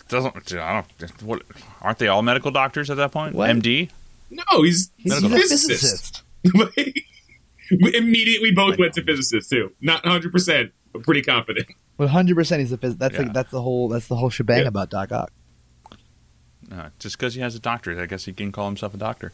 [0.09, 0.53] doesn't.
[0.53, 1.21] I don't.
[1.23, 1.43] What
[1.81, 3.33] aren't they all medical doctors at that point?
[3.35, 3.49] What?
[3.49, 3.89] MD.
[4.29, 6.23] No, he's, He's, he's he's a a physicist.
[6.43, 6.83] physicist.
[7.81, 9.71] we immediately both went to physicists too.
[9.81, 11.67] Not 100, percent but pretty confident.
[11.97, 13.21] One hundred percent, he's a phys- That's Yeah.
[13.23, 14.67] like that's the whole that's the whole shebang Yeah.
[14.69, 15.31] about Doc Ock.
[16.71, 19.33] Uh, just because he has a doctorate, I guess he can call himself a doctor.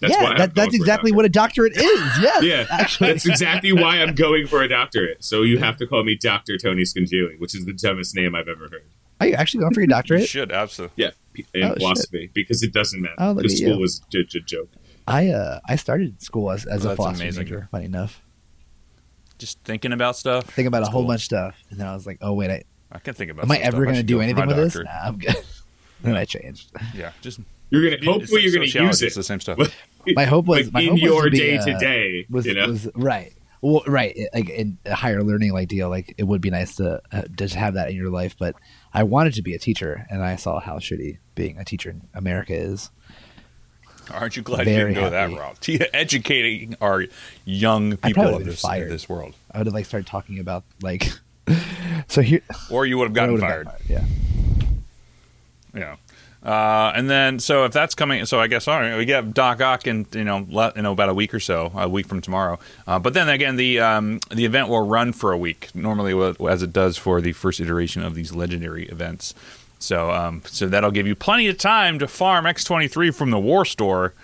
[0.00, 1.82] That's yeah, why that, that's for a exactly what a doctorate is.
[2.20, 5.24] Yes, Yeah, actually, that's exactly why I'm going for a doctorate.
[5.24, 8.48] So you have to call me Doctor Tony Scangili, which is the dumbest name I've
[8.48, 8.84] ever heard.
[9.20, 10.28] Are you actually going for your You doctorate?
[10.28, 11.04] should absolutely.
[11.04, 11.10] Yeah,
[11.54, 11.78] in Oh, shit.
[11.78, 13.14] philosophy because it doesn't matter.
[13.18, 13.78] Oh, look Because school you.
[13.80, 14.70] was just a joke.
[15.08, 17.44] I uh I started school as, as Oh, a philosophy amazing.
[17.44, 17.68] major.
[17.70, 18.22] Funny enough,
[19.38, 20.44] Just thinking about stuff.
[20.46, 21.08] think about That's a whole cool.
[21.08, 23.44] bunch of stuff, and then I was like, oh wait, I, I can think about.
[23.46, 23.56] Stuff.
[23.56, 24.72] Am I ever going to do anything my with this?
[24.74, 24.86] doctorate.
[24.88, 25.36] Nah, I'm good.
[26.02, 26.72] then I changed.
[26.94, 29.18] Yeah, just You're gonna it's hopefully like you're gonna sociology, use It's it.
[29.18, 29.58] the same stuff.
[30.14, 32.26] My hope was like my in hope your to day uh, to day.
[32.30, 33.32] was You know, was right.
[33.60, 37.00] Well, right, like in a higher learning like deal, like it would be nice to
[37.10, 38.36] uh, just have that in your life.
[38.38, 38.54] But
[38.96, 42.08] I wanted to be a teacher, and I saw how shitty being a teacher in
[42.14, 42.90] America is.
[44.10, 45.34] Aren't you glad you didn't go happy.
[45.34, 45.90] that route?
[45.94, 47.04] Educating our
[47.44, 48.84] young people of this, fired.
[48.84, 51.10] of this world, I would have like started talking about like.
[52.08, 53.68] so here, or you would have gotten would've fired.
[53.86, 54.04] Yeah,
[55.74, 55.96] Yeah.
[56.46, 59.60] Uh, and then, so if that's coming, so I guess all right, we get Doc
[59.60, 62.20] Ock in you know, le- you know about a week or so, a week from
[62.20, 62.60] tomorrow.
[62.86, 66.14] Uh, but then again, the um, the event will run for a week, normally
[66.48, 69.34] as it does for the first iteration of these legendary events.
[69.80, 73.32] So, um, so that'll give you plenty of time to farm X twenty three from
[73.32, 74.14] the War Store.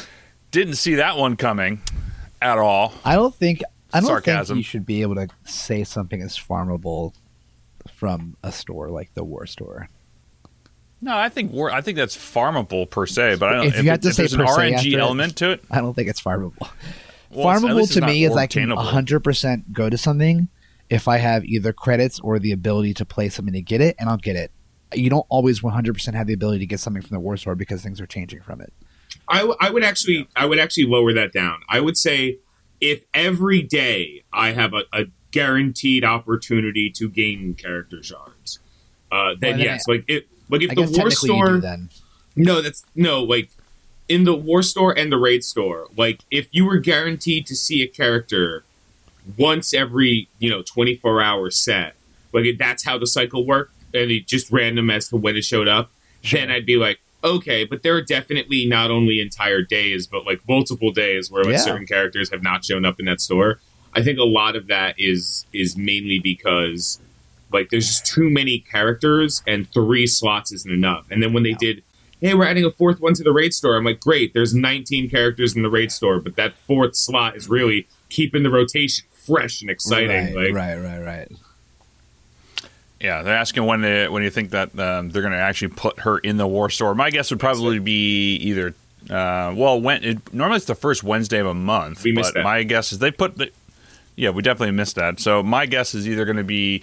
[0.50, 1.80] Didn't see that one coming
[2.42, 2.92] at all.
[3.06, 3.62] I don't think
[3.94, 4.56] I don't Sarcasm.
[4.56, 7.14] think you should be able to say something is farmable
[7.94, 9.88] from a store like the War Store.
[11.02, 11.70] No, I think war.
[11.70, 13.66] I think that's farmable per se, but I don't.
[13.66, 15.50] If you have to if say there's an per se RNG after it- element to
[15.52, 16.68] it, I don't think it's farmable.
[17.30, 20.48] well, farmable least to me is I can 100% go to something
[20.90, 24.08] if I have either credits or the ability to play something to get it, and
[24.10, 24.50] I'll get it.
[24.92, 27.80] You don't always 100% have the ability to get something from the War Store because
[27.82, 28.72] things are changing from it.
[29.28, 31.60] I, w- I would actually I would actually lower that down.
[31.68, 32.38] I would say
[32.80, 38.58] if every day I have a, a guaranteed opportunity to gain character shards,
[39.12, 41.88] uh, then Well, then yes, like it like if I the war store then.
[42.36, 43.50] No, that's no like
[44.08, 45.86] in the war store and the raid store.
[45.96, 48.64] Like if you were guaranteed to see a character
[49.36, 51.94] once every you know twenty four hour set,
[52.32, 55.68] like that's how the cycle worked, and it just random as to when it showed
[55.68, 55.90] up,
[56.30, 57.64] then I'd be like, okay.
[57.64, 61.58] But there are definitely not only entire days, but like multiple days where like Yeah.
[61.58, 63.60] certain characters have not shown up in that store.
[63.92, 66.98] I think a lot of that is is mainly because
[67.52, 71.06] like there's just too many characters and three slots isn't enough.
[71.10, 71.82] And then when they did,
[72.20, 75.10] hey, we're adding a fourth one to the raid store, I'm like, great, there's 19
[75.10, 79.60] characters in the raid store, but that fourth slot is really keeping the rotation fresh
[79.60, 80.34] and exciting.
[80.34, 81.32] right, like, right, right, right.
[83.00, 86.00] Yeah, they're asking when they, when you think that um, they're going to actually put
[86.00, 86.94] her in the war store.
[86.94, 88.74] My guess would probably be either.
[89.08, 92.40] Uh, well, when it, normally it's the first Wednesday of a month, We missed but
[92.40, 92.44] that.
[92.44, 93.50] my guess is they put the.
[94.16, 95.18] Yeah, we definitely missed that.
[95.18, 96.82] So my guess is either going to be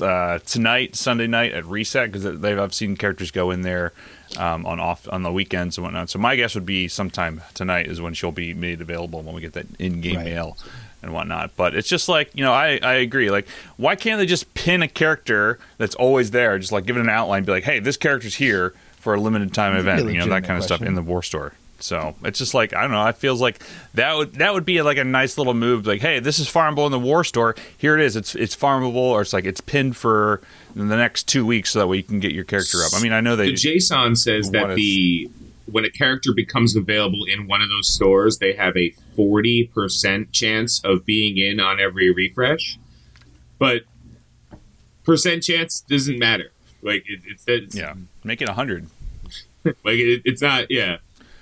[0.00, 3.92] uh, tonight, Sunday night at reset because they've I've seen characters go in there
[4.36, 6.10] um, on off on the weekends and whatnot.
[6.10, 9.40] So my guess would be sometime tonight is when she'll be made available when we
[9.40, 10.24] get that in-game Right.
[10.26, 10.56] mail
[11.02, 11.52] and whatnot.
[11.56, 13.30] But it's just like you know, I I agree.
[13.30, 16.58] Like, why can't they just pin a character that's always there?
[16.58, 19.54] Just like give it an outline, be like, hey, this character's here for a limited
[19.54, 20.10] time event.
[20.12, 21.54] You know that kind of stuff in the war store.
[21.80, 23.06] So it's just like I don't know.
[23.06, 23.60] It feels like
[23.94, 25.86] that would that would be like a nice little move.
[25.86, 27.54] Like, hey, this is farmable in the war store.
[27.76, 28.16] Here it is.
[28.16, 30.40] It's it's farmable, or it's like it's pinned for
[30.74, 32.92] the next two weeks, so that way you can get your character up.
[32.94, 35.30] I mean, I know they the JSON says that the
[35.70, 40.82] when a character becomes available in one of those stores, they have a 40% chance
[40.82, 42.78] of being in on every refresh.
[43.58, 43.82] But
[45.04, 46.52] percent chance doesn't matter.
[46.82, 48.86] Like it, it's, it's yeah make it a hundred.
[49.64, 50.98] like it, it's not yeah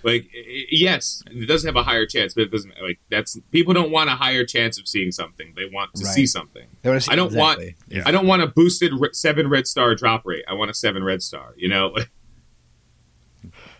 [0.06, 3.38] like i- i- yes it does have a higher chance but it doesn't like that's
[3.52, 6.14] people don't want a higher chance of seeing something they want to Right.
[6.14, 8.02] see something They wanna see- I don't want- Yeah.
[8.06, 11.02] i don't want a boosted re- seven red star drop rate i want a seven
[11.04, 11.94] red star you know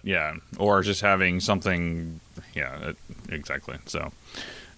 [0.03, 2.21] Yeah, or just having something.
[2.55, 2.93] Yeah,
[3.29, 3.77] exactly.
[3.87, 4.13] So,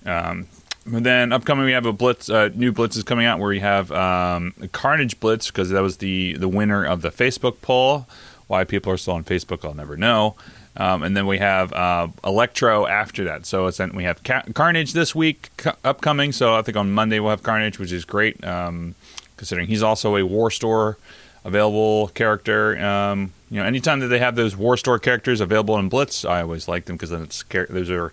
[0.06, 0.46] um,
[0.86, 2.30] and then upcoming we have a blitz.
[2.30, 5.98] Uh, new blitz is coming out where we have um, Carnage Blitz because that was
[5.98, 8.06] the the winner of the Facebook poll.
[8.46, 10.34] Why people are still on Facebook, I'll never know.
[10.78, 13.44] Um, and then we have uh, Electro after that.
[13.46, 16.30] So it's then we have Ca- Carnage this week co- upcoming.
[16.30, 18.94] So I think on Monday we'll have Carnage, which is great, um,
[19.36, 20.96] considering he's also a War Store
[21.44, 22.78] available character.
[22.78, 26.42] Um, you know, anytime that they have those War Store characters available in Blitz, I
[26.42, 28.12] always like them because then it's char- those are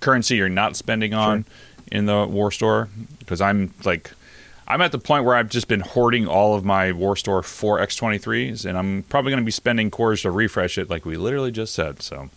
[0.00, 1.44] currency you're not spending on
[1.90, 2.88] in the War Store.
[3.20, 4.10] Because I'm like,
[4.70, 7.80] I'm at the point where I've just been hoarding all of my War Store 4
[7.80, 11.50] X23s, and I'm probably going to be spending cores to refresh it, like we literally
[11.50, 12.02] just said.
[12.02, 12.30] So,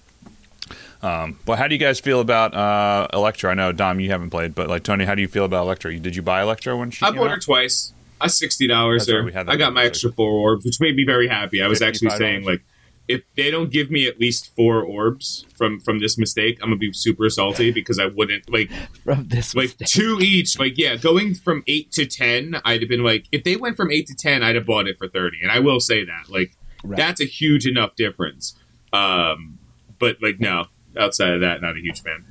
[1.04, 3.52] um, but how do you guys feel about uh, Electro?
[3.52, 5.92] I know Dom, you haven't played, but like Tony, how do you feel about Electro?
[5.92, 7.06] Did you buy Electro when she?
[7.06, 7.94] I bought her twice.
[8.20, 9.24] I sixty dollars right, there.
[9.24, 11.62] we had that I got my extra four orbs, which made me very happy.
[11.62, 12.64] I was actually saying like,
[13.08, 16.78] if they don't give me at least four orbs from from this mistake, I'm gonna
[16.78, 18.72] be super salty because I wouldn't like
[19.04, 19.88] from this like mistake.
[19.90, 20.58] two each.
[20.58, 23.92] Like yeah, going from eight to ten, I'd have been like, if they went from
[23.92, 25.40] eight to ten, I'd have bought it for thirty.
[25.42, 26.98] And I will say that like Right.
[26.98, 28.56] that's a huge enough difference.
[28.92, 29.58] Um,
[30.00, 30.66] but like no,
[30.98, 32.26] outside of that, not a huge fan.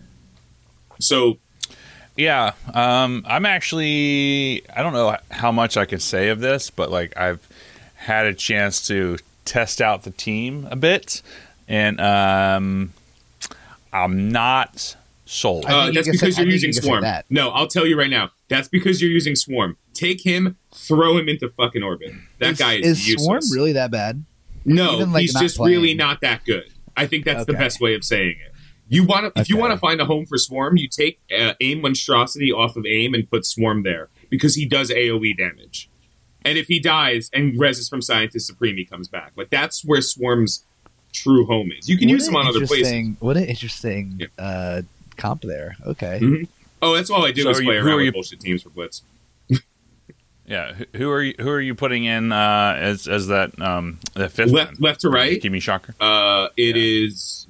[1.01, 1.39] So
[2.17, 4.63] Yeah, um, I'm actually.
[4.75, 7.47] I don't know how much I can say of this, but like I've
[7.95, 11.23] had a chance to test out the team a bit,
[11.69, 12.93] and um,
[13.93, 15.65] I'm not sold.
[15.67, 17.03] Uh, that's can say- because I you're using you Swarm.
[17.03, 17.27] that.
[17.31, 18.31] No, I'll tell you right now.
[18.49, 19.77] That's because you're using Swarm.
[19.95, 22.13] Take him, throw him into fucking orbit.
[22.39, 23.49] That is, guy is, is useless.
[23.49, 24.25] Swarm really that bad?
[24.65, 25.77] No, even, like, he's just playing?
[25.77, 26.71] really not that good.
[26.97, 28.53] I think that's the best way of saying it.
[28.89, 31.55] You want to, if you want to find a home for Swarm, you take uh,
[31.63, 35.89] Aim Monstrosity off of Aim and put Swarm there because he does AOE damage.
[36.45, 39.33] And if he dies and reses from Scientist Supreme, he comes back.
[39.37, 40.65] Like that's where Swarm's
[41.13, 41.89] true home is.
[41.89, 43.17] You can What use him on other places.
[43.21, 44.27] What an interesting Yeah.
[44.45, 44.83] uh,
[45.17, 45.77] comp there.
[45.87, 46.19] Okay.
[46.23, 46.49] Mhm.
[46.81, 48.41] Oh, that's all I do So is are you- play who around with you- bullshit
[48.41, 49.03] teams for Blitz.
[50.47, 51.35] yeah, who- who are you?
[51.39, 54.77] Who are you putting in uh, as as that um, the fifth Left, man?
[54.81, 55.41] left to right.
[55.41, 55.95] Give me shocker.
[56.01, 57.07] Uh, it Yeah.
[57.07, 57.47] is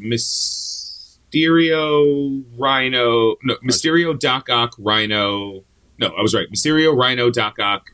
[1.32, 5.64] Mysterio, Rhino, no, Mysterio, Doc Ock, Rhino.
[5.98, 6.50] No, I was right.
[6.50, 7.92] Mysterio, Rhino, Doc Ock,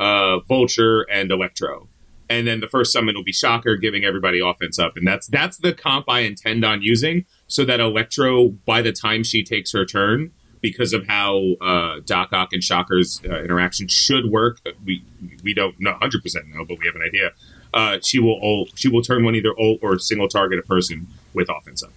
[0.00, 1.88] uh, Vulture, and Electro.
[2.28, 5.58] And then the first summon will be Shocker, giving everybody offense up, and that's that's
[5.58, 9.84] the comp I intend on using, so that Electro, by the time she takes her
[9.84, 15.04] turn, because of how uh, Doc Ock and Shocker's uh, interaction should work, we
[15.42, 17.32] we don't know 100 percent know, but we have an idea.
[17.74, 21.06] Uh, she will ult, she will turn one either ult or single target a person
[21.34, 21.92] with offense up.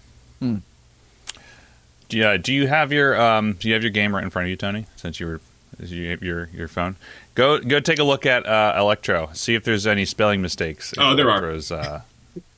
[2.10, 2.38] Yeah.
[2.38, 4.56] Do you have your um, Do you have your game right in front of you,
[4.56, 4.86] Tony?
[4.98, 5.42] Since you were
[5.80, 6.96] you have your your phone.
[7.38, 9.30] Go go take a look at uh, Electro.
[9.34, 10.92] See if there's any spelling mistakes.
[10.98, 11.52] Oh, there are.
[11.52, 12.02] Uh,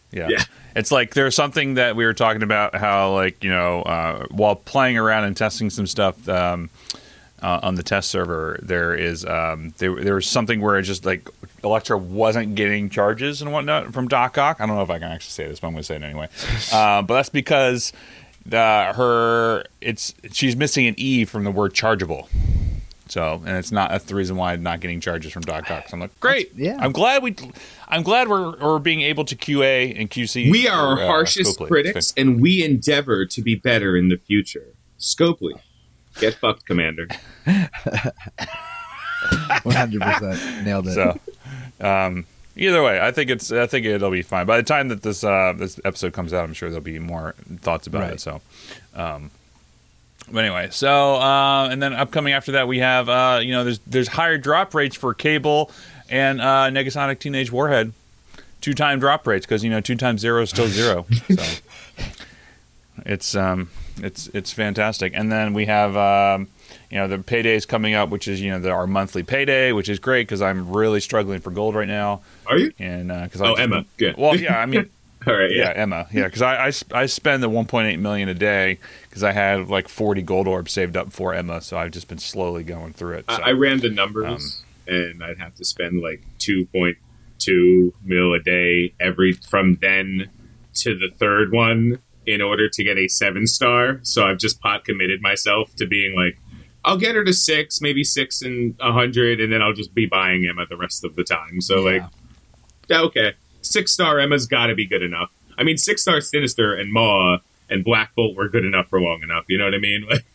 [0.10, 0.30] yeah.
[0.30, 0.44] Yeah.
[0.74, 4.56] It's like there's something that we were talking about how like you know uh, while
[4.56, 6.70] playing around and testing some stuff um,
[7.42, 11.06] uh, on the test server there is um, there, there was something where it just
[11.06, 11.28] like
[11.62, 14.62] Electro wasn't getting charges and whatnot from Doc Ock.
[14.62, 16.04] I don't know if I can actually say this, but I'm going to say it
[16.04, 16.30] anyway.
[16.72, 17.92] uh, but that's because
[18.50, 22.30] uh, her it's she's missing an e from the word chargeable.
[23.12, 25.90] So, and it's not that's the reason why I'm not getting charges from Doc Ock.
[25.90, 26.52] So I'm like, great.
[26.56, 26.78] yeah.
[26.80, 27.36] I'm glad we,
[27.88, 30.52] I'm glad we're, we're being able to QA and QC.
[30.52, 31.68] We are our uh, harshest Scopely.
[31.68, 34.68] critics, and we endeavor to be better in the future.
[35.00, 35.60] Scopely,
[36.20, 37.08] get fucked, Commander.
[39.64, 40.94] One hundred percent nailed it.
[40.94, 41.20] So,
[41.82, 44.46] um, either way, I think it's I think it'll be fine.
[44.46, 47.36] By the time that this uh, this episode comes out, I'm sure there'll be more
[47.58, 48.14] thoughts about Right.
[48.14, 48.22] it.
[48.22, 48.42] So,
[48.94, 49.32] um,
[50.32, 53.80] but anyway, so uh, and then upcoming after that, we have uh, you know there's
[53.88, 55.72] there's higher drop rates for Cable
[56.10, 57.94] and uh, Negasonic Teenage Warhead,
[58.62, 61.06] two time drop rates because you know two times zero is still zero.
[61.36, 61.44] so
[63.06, 63.70] it's um
[64.02, 65.14] it's it's fantastic.
[65.16, 66.48] And then we have um,
[66.90, 69.90] you know the paydays coming up, which is you know the, our monthly payday, which
[69.90, 72.74] is great because I'm really struggling for gold right now, Are you?
[72.80, 73.86] and because Oh, Emma.
[73.98, 74.18] Good.
[74.18, 74.90] Well, yeah, I mean.
[75.28, 75.52] All right.
[75.52, 75.74] Yeah, Yeah.
[75.76, 76.08] Emma.
[76.12, 78.80] Yeah, because I, I, I spend the 1.8 million a day
[79.10, 82.20] because I had like 40 gold orbs saved up for Emma, so I've just been
[82.20, 83.26] slowly going through it.
[83.30, 83.36] So.
[83.36, 86.98] I, I ran the numbers, um, and I'd have to spend like two point
[87.38, 90.30] two mil a day every from then
[90.76, 94.00] to the third one in order to get a seven star.
[94.04, 96.38] So I've just pot committed myself to being like,
[96.86, 100.06] I'll get her to six, maybe six and a hundred, and then I'll just be
[100.06, 101.60] buying Emma the rest of the time.
[101.60, 102.04] So like,
[102.90, 105.32] okay, six star Emma's got to be good enough.
[105.58, 107.38] I mean, six star Sinister and Maw
[107.70, 109.46] and Black Bolt were good enough for long enough.
[109.48, 110.08] You know what I mean?
[110.10, 110.26] Like,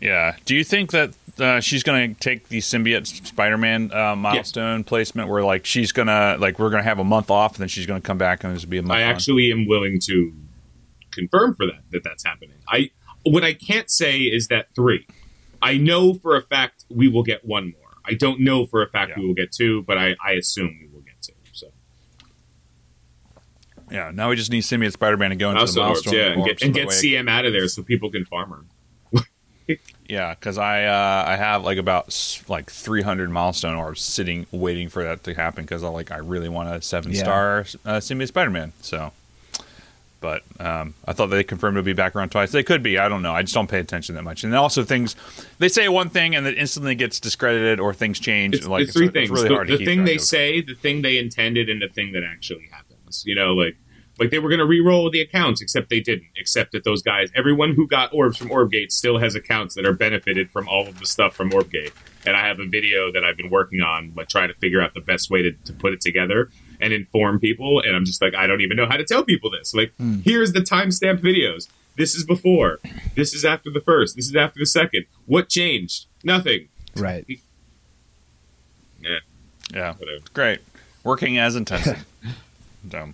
[0.00, 0.36] yeah.
[0.44, 5.30] Do you think that uh, she's going to take the symbiote Spider-Man uh, milestone placement,
[5.30, 8.02] where like she's gonna like we're gonna have a month off, and then she's gonna
[8.02, 8.98] come back and there's be a month.
[8.98, 9.10] I on?
[9.10, 10.32] actually am willing to
[11.10, 12.56] confirm for that that that's happening.
[12.68, 12.90] I
[13.22, 15.06] what I can't say is that three.
[15.62, 17.96] I know for a fact we will get one more.
[18.04, 19.20] I don't know for a fact Yeah.
[19.22, 21.32] we will get two, but I, I assume we will get two.
[21.52, 21.68] So
[23.94, 24.10] yeah.
[24.12, 26.44] Now we just need symbiote Spider-Man to go into Mouse the orbs, milestone yeah, and
[26.44, 28.64] get and get CM out of there so people can farm her.
[30.06, 35.02] Yeah, because I uh, I have like about like 300 milestone orbs sitting waiting for
[35.02, 37.22] that to happen because I like I really want a seven Yeah.
[37.22, 38.72] star uh, symbiote Spider Man.
[38.82, 39.12] So,
[40.20, 42.52] But um, I thought they confirmed it would be back around twice.
[42.52, 42.98] They could be.
[42.98, 43.32] I don't know.
[43.32, 44.44] I just don't pay attention that much.
[44.44, 45.16] And also things
[45.58, 48.56] they say one thing and then instantly gets discredited or things change.
[48.56, 50.74] It's, like it's three it's, things: It's really the, hard the thing they say, the
[50.74, 53.24] thing they intended, and the thing that actually happens.
[53.24, 53.76] You know, like
[54.18, 56.28] like they were going to re-roll the accounts, except they didn't.
[56.36, 59.92] Except that those guys, everyone who got orbs from Orbgate, still has accounts that are
[59.92, 61.92] benefited from all of the stuff from Orbgate.
[62.26, 64.94] And I have a video that I've been working on, like trying to figure out
[64.94, 66.50] the best way to, to put it together
[66.80, 67.80] and inform people.
[67.80, 69.74] And I'm just like, I don't even know how to tell people this.
[69.74, 70.20] Like, hmm.
[70.20, 71.68] here's the timestamp videos.
[71.96, 72.80] This is before.
[73.14, 74.16] This is after the first.
[74.16, 75.06] This is after the second.
[75.26, 76.06] What changed?
[76.24, 76.68] Nothing.
[76.96, 77.24] Right.
[79.00, 79.18] Yeah,
[79.72, 80.24] Yeah, whatever.
[80.32, 80.60] great.
[81.04, 81.98] Working as intended.
[82.90, 83.12] so,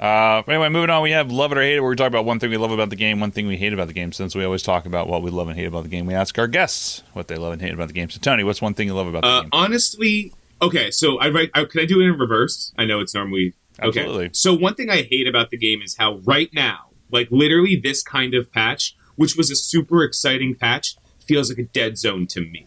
[0.00, 1.02] uh, anyway, moving on.
[1.02, 1.80] We have love it or hate it.
[1.80, 3.72] Where we talk about one thing we love about the game, one thing we hate
[3.72, 4.12] about the game.
[4.12, 6.38] Since we always talk about what we love and hate about the game, we ask
[6.38, 8.10] our guests what they love and hate about the game.
[8.10, 9.50] So, Tony, what's one thing you love about the Uh, game?
[9.52, 10.90] honestly, okay.
[10.90, 11.50] So I write.
[11.54, 12.72] I, can I do it in reverse?
[12.78, 14.00] I know it's normally okay.
[14.00, 14.30] Absolutely.
[14.32, 18.02] So one thing I hate about the game is how right now, like literally this
[18.02, 22.40] kind of patch, which was a super exciting patch, feels like a dead zone to
[22.40, 22.66] me.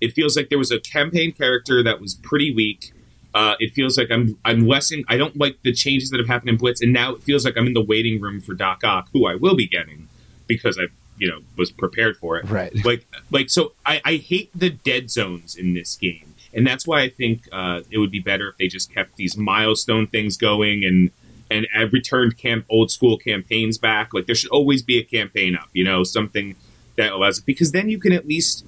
[0.00, 2.92] It feels like there was a campaign character that was pretty weak.
[3.36, 6.26] Uh, it feels like I'm I'm less in, I don't like the changes that have
[6.26, 8.82] happened in Blitz, and now it feels like I'm in the waiting room for Doc
[8.82, 10.08] Ock, who I will be getting
[10.46, 10.86] because I
[11.18, 12.72] you know was prepared for it Right.
[12.84, 17.02] like like so I, I hate the dead zones in this game and that's why
[17.02, 20.84] i think uh, it would be better if they just kept these milestone things going
[20.84, 21.10] and
[21.50, 25.56] and uh, returned camp old school campaigns back like there should always be a campaign
[25.56, 26.54] up you know something
[26.96, 28.64] that allows it because then you can at least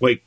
[0.00, 0.22] like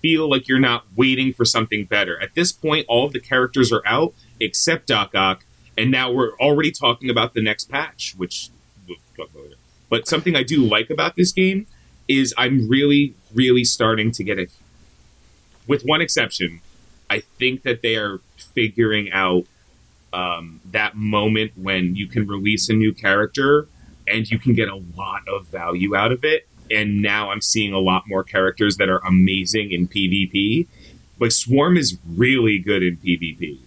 [0.00, 3.72] feel like you're not waiting for something better at this point all of the characters
[3.72, 5.44] are out except doc ock
[5.76, 8.50] and now we're already talking about the next patch which
[8.86, 9.56] we'll talk about later
[9.92, 11.66] but something I do like about this game
[12.08, 14.50] is I'm really, really starting to get it.
[15.66, 16.62] With one exception,
[17.10, 19.44] I think that they are figuring out
[20.14, 23.68] um, that moment when you can release a new character
[24.08, 26.48] and you can get a lot of value out of it.
[26.72, 30.66] And now I'm seeing a lot more characters that are amazing in PvP.
[31.20, 33.58] Like Swarm is really good in PvP.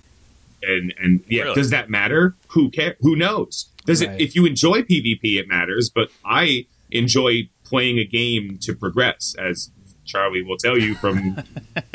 [0.63, 1.55] And and yeah, Really?
[1.55, 2.33] does that matter?
[2.49, 2.95] Who care?
[3.01, 3.67] Who knows?
[3.85, 4.19] Does Right.
[4.19, 4.21] it?
[4.23, 5.89] If you enjoy PvP, it matters.
[5.89, 9.69] But I enjoy playing a game to progress, as
[10.05, 11.37] Charlie will tell you from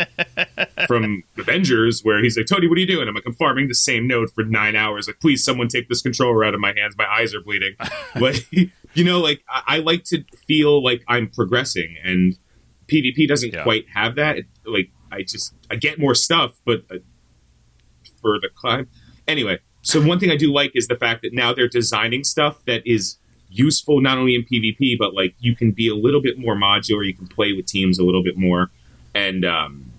[0.87, 3.09] from Avengers, where he's like, Tony, what are you doing?
[3.09, 5.07] I'm like, I'm farming the same node for nine hours.
[5.07, 6.95] Like, please, someone take this controller out of my hands.
[6.97, 7.75] My eyes are bleeding.
[8.21, 8.47] like,
[8.95, 12.37] you know, like I, I like to feel like I'm progressing, and
[12.89, 13.63] PvP doesn't Yeah.
[13.63, 14.39] quite have that.
[14.39, 16.97] It, like, I just I get more stuff, but uh,
[18.21, 18.89] for the climb.
[19.27, 22.65] Anyway, so one thing I do like is the fact that now they're designing stuff
[22.67, 23.17] that is
[23.49, 27.07] useful not only in PvP, but like you can be a little bit more modular.
[27.07, 28.71] You can play with teams a little bit more,
[29.15, 29.93] and um,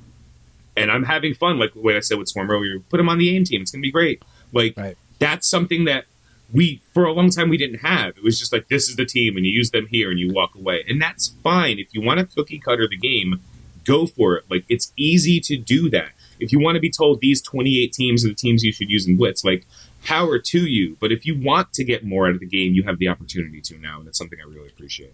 [0.77, 1.59] and I'm having fun.
[1.59, 3.61] Like what I said with Swarm earlier, put them on the aim team.
[3.61, 4.23] It's gonna be great.
[4.53, 4.97] Like Right.
[5.19, 6.05] that's something that
[6.53, 8.17] we for a long time we didn't have.
[8.17, 10.31] It was just like this is the team, and you use them here, and you
[10.33, 11.79] walk away, and that's fine.
[11.79, 13.39] If you want to cookie cutter the game,
[13.85, 14.45] go for it.
[14.49, 16.11] Like it's easy to do that.
[16.39, 19.07] If you want to be told these 28 teams are the teams you should use
[19.07, 19.65] in Blitz, like
[20.03, 20.97] power to you.
[20.99, 23.61] But if you want to get more out of the game, you have the opportunity
[23.61, 25.13] to now, and that's something I really appreciate.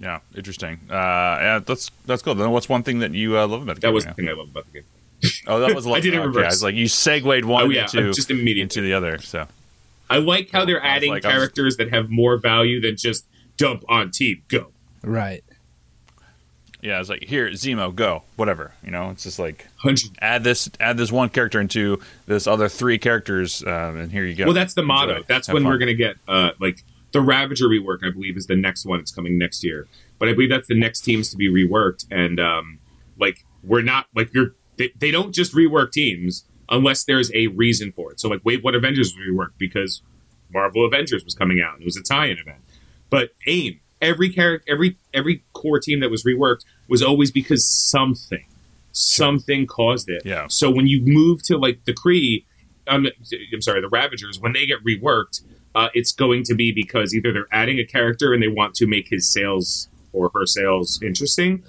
[0.00, 0.80] yeah, interesting.
[0.90, 2.34] Uh, yeah, that's that's cool.
[2.34, 3.94] Then what's one thing that you uh, love about the That game?
[3.94, 4.84] was right the thing I love about the game.
[5.22, 5.28] Now?
[5.46, 6.44] oh, that was I did it okay, reverse.
[6.44, 8.62] I was like you segued one Oh yeah, into just immediately.
[8.62, 9.18] into the other.
[9.18, 9.46] So
[10.08, 13.26] I like how they're adding like- I was- characters that have more value than just
[13.56, 14.72] dump on team go.
[15.02, 15.42] Right.
[16.82, 18.72] yeah, it's like here Zemo, go whatever.
[18.84, 20.10] You know, it's just like Hundred.
[20.20, 24.34] add this add this one character into this other three characters, um, and here you
[24.34, 24.44] go.
[24.46, 25.16] Well, that's the motto.
[25.16, 25.24] Enjoy.
[25.28, 25.72] That's Have when fun.
[25.72, 27.98] we're going to get uh, like the Ravager rework.
[28.02, 28.98] I believe is the next one.
[29.00, 29.86] It's coming next year,
[30.18, 32.06] but I believe that's the next teams to be reworked.
[32.10, 32.78] And um,
[33.18, 37.92] like we're not like you're they, they don't just rework teams unless there's a reason
[37.92, 38.18] for it.
[38.18, 40.02] So like Wave One Avengers was reworked because
[40.52, 41.74] Marvel Avengers was coming out.
[41.74, 42.58] and It was a tie-in event.
[43.10, 48.46] But AIM, every character, every every core team that was reworked was always because something,
[48.92, 50.22] something caused it.
[50.24, 50.46] Yeah.
[50.48, 52.44] So when you move to like the Kree,
[52.86, 53.06] um,
[53.52, 55.42] I'm sorry, the Ravagers, when they get reworked,
[55.74, 58.86] uh, it's going to be because either they're adding a character and they want to
[58.86, 61.62] make his sales or her sales interesting,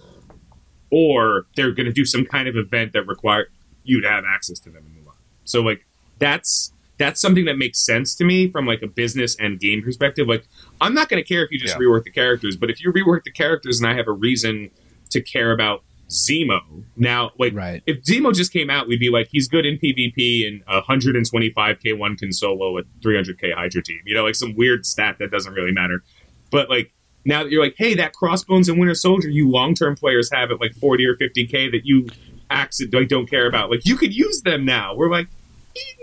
[0.91, 3.47] or they're going to do some kind of event that require
[3.83, 5.15] you to have access to them and move on.
[5.45, 5.85] So like
[6.19, 10.27] that's that's something that makes sense to me from like a business and game perspective.
[10.27, 10.45] Like
[10.79, 11.81] I'm not going to care if you just Yeah.
[11.81, 14.69] rework the characters, but if you rework the characters and I have a reason
[15.09, 17.81] to care about Zemo now, like Right.
[17.87, 22.15] if Zemo just came out, we'd be like he's good in PvP and 125k one
[22.17, 23.99] can solo with 300k Hydra team.
[24.05, 26.03] You know, like some weird stat that doesn't really matter.
[26.51, 26.91] But like
[27.25, 30.51] now that you're like, hey, that Crossbones and Winter Soldier, you long term players have
[30.51, 32.07] at like 40 or 50k that you
[32.49, 33.69] accident like don't care about.
[33.69, 34.95] Like you could use them now.
[34.95, 35.27] We're like,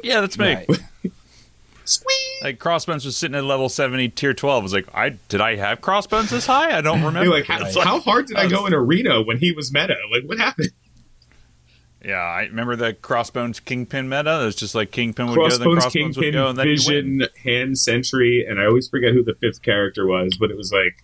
[0.02, 0.54] yeah, that's me.
[0.54, 0.68] Right.
[1.84, 2.40] Sweet.
[2.42, 4.62] Like Crossbones was sitting at level seventy, tier twelve.
[4.62, 6.76] I was like, I did I have Crossbones this high?
[6.76, 7.30] I don't remember.
[7.30, 9.96] Like, how, It's like- how hard did I go in arena when he was meta?
[10.12, 10.70] Like, what happened?
[12.04, 14.42] Yeah, I remember the Crossbones Kingpin meta.
[14.42, 16.66] It was just like Kingpin would go, then Crossbones, Crossbones would Kingpin, go, and then.
[16.66, 20.72] Vision, Hand Sentry, and I always forget who the fifth character was, but it was
[20.72, 20.96] like.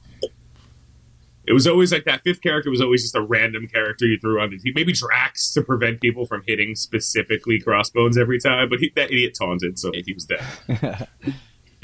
[1.47, 4.41] It was always like that fifth character was always just a random character you threw
[4.41, 4.73] on the team.
[4.75, 9.37] Maybe Drax to prevent people from hitting specifically Crossbones every time, but he, that idiot
[9.39, 11.09] taunted, so he was dead.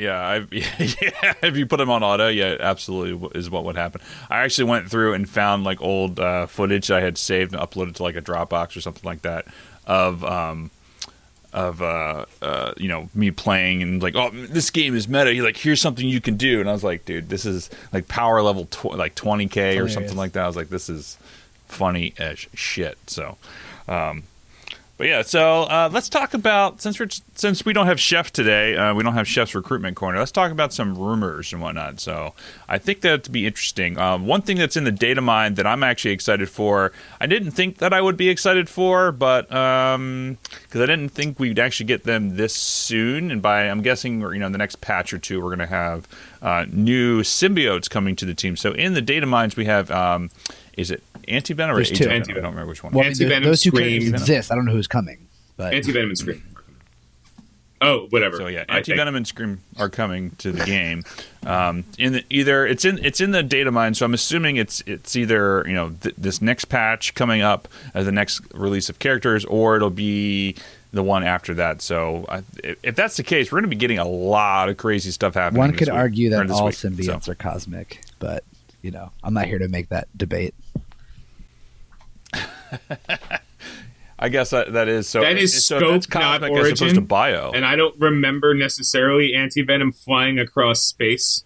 [0.00, 1.34] Yeah, I, yeah.
[1.42, 4.00] If you put him on auto, yeah, absolutely is what would happen.
[4.30, 7.96] I actually went through and found like old uh, footage I had saved and uploaded
[7.96, 9.44] to like a Dropbox or something like that
[9.86, 10.70] of um
[11.52, 15.34] of uh, uh you know me playing and like oh this game is meta.
[15.34, 18.08] You're like here's something you can do, and I was like dude this is like
[18.08, 20.44] power level tw- like 20k or something like that.
[20.44, 21.18] I was like this is
[21.66, 22.98] funny as shit.
[23.06, 23.36] So.
[23.88, 24.24] um
[25.00, 28.76] but yeah, so uh, let's talk about since we're since we don't have chef today,
[28.76, 30.18] uh, we don't have chef's recruitment corner.
[30.18, 32.00] Let's talk about some rumors and whatnot.
[32.00, 32.34] So
[32.68, 33.96] I think that'd be interesting.
[33.96, 37.52] Um, one thing that's in the data mine that I'm actually excited for, I didn't
[37.52, 42.04] think that I would be excited for, but because I didn't think we'd actually get
[42.04, 45.56] them this soon, and by I'm guessing you know the next patch or two we're
[45.56, 46.06] to have
[46.42, 48.54] uh, new symbiotes coming to the team.
[48.54, 49.90] So in the data mines we have.
[49.90, 50.28] Um,
[50.76, 52.04] is it anti-venom or There's two.
[52.10, 52.38] Agent Venom?
[52.38, 52.92] I don't remember which one.
[52.92, 54.00] Well, I mean, Anti-Venom, those two Scream.
[54.00, 54.52] characters exist.
[54.52, 55.26] I don't know who's coming,
[55.56, 56.42] but Anti Venom and Scream.
[57.82, 58.36] Oh, whatever.
[58.36, 58.98] So yeah, Anti think.
[58.98, 61.02] Venom and Scream are coming to the game.
[61.46, 64.82] Um, in the, either it's in it's in the data mine, so I'm assuming it's
[64.86, 68.98] it's either you know th- this next patch coming up as the next release of
[68.98, 70.56] characters, or it'll be
[70.92, 71.80] the one after that.
[71.80, 74.76] So I, if, if that's the case, we're going to be getting a lot of
[74.76, 75.60] crazy stuff happening.
[75.60, 76.74] one this could week- argue that this all week.
[76.74, 78.44] symbiotes So, are cosmic, but
[78.82, 80.54] you know, I'm not here to make that debate.
[84.18, 85.22] I guess that, that is so.
[85.22, 87.04] That is so that's scope, not cosmic as opposed to origin.
[87.06, 87.50] bio.
[87.52, 91.44] And I don't remember necessarily Anti Venom flying across space.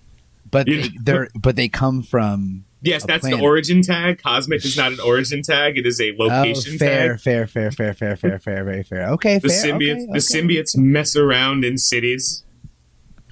[0.51, 3.39] But You they, know- they're but they come from Yes, A that's planet.
[3.39, 4.21] the origin tag.
[4.23, 7.21] Cosmic is not an origin tag; it is a oh, location fair, tag.
[7.21, 9.09] fair, fair, fair, fair, fair, fair, very fair.
[9.13, 9.65] Okay, The fair.
[9.73, 10.19] symbiotes, okay, the okay.
[10.19, 12.45] symbiotes mess around in cities.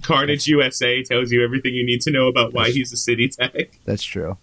[0.02, 3.78] Carnage USA tells you everything you need to know about why he's a city tag.
[3.84, 4.38] That's true.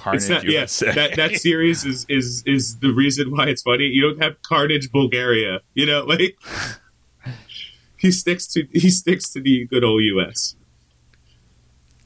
[0.00, 3.84] Carnage It's not, yeah, that that series is is is the reason why it's funny.
[3.84, 6.38] You don't have Carnage Bulgaria, you know, like
[7.98, 10.56] he sticks to he sticks to the good old US.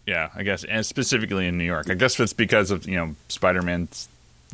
[0.07, 1.88] Yeah, I guess, and specifically in New York.
[1.88, 4.09] I guess it's because of you know Spider Man's.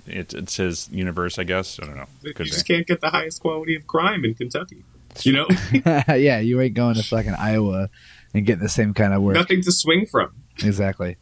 [0.07, 1.79] It, it's his universe, I guess.
[1.83, 2.07] I don't know.
[2.23, 2.75] You just be.
[2.75, 4.85] can't get the highest quality of crime in Kentucky.
[5.23, 5.47] You know,
[6.15, 7.91] yeah, you ain't going to fucking Iowa
[8.33, 9.35] and getting the same kind of work.
[9.35, 10.31] nothing to swing from.
[10.63, 11.17] Exactly.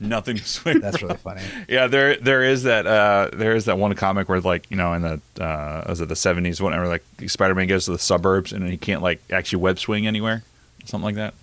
[0.00, 0.80] Nothing to swing.
[0.80, 1.42] That's really funny.
[1.68, 4.94] yeah, there there is that uh, there is that one comic where like you know
[4.94, 8.52] in the uh, was it the seventies whatever like Spider Man goes to the suburbs
[8.52, 10.42] and he can't like actually web swing anywhere,
[10.86, 11.34] something like that.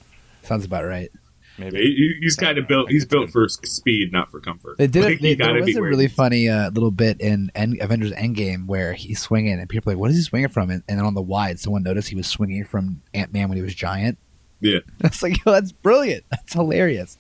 [0.44, 1.12] Sounds about right.
[1.60, 1.78] Maybe.
[1.78, 2.90] He- He's kind of built.
[2.90, 4.78] He's built for speed, not for comfort.
[4.78, 5.04] They did.
[5.06, 8.12] Like, it they, there was a where really funny uh, little bit in End, Avengers
[8.14, 10.98] Endgame where he's swinging and people are like, "What is he swinging from?" And, and
[11.00, 13.74] then on the wide, someone noticed he was swinging from Ant Man when he was
[13.76, 14.18] giant.
[14.62, 14.80] Yeah.
[15.04, 16.26] It's like, yo, that's brilliant.
[16.32, 17.18] That's hilarious.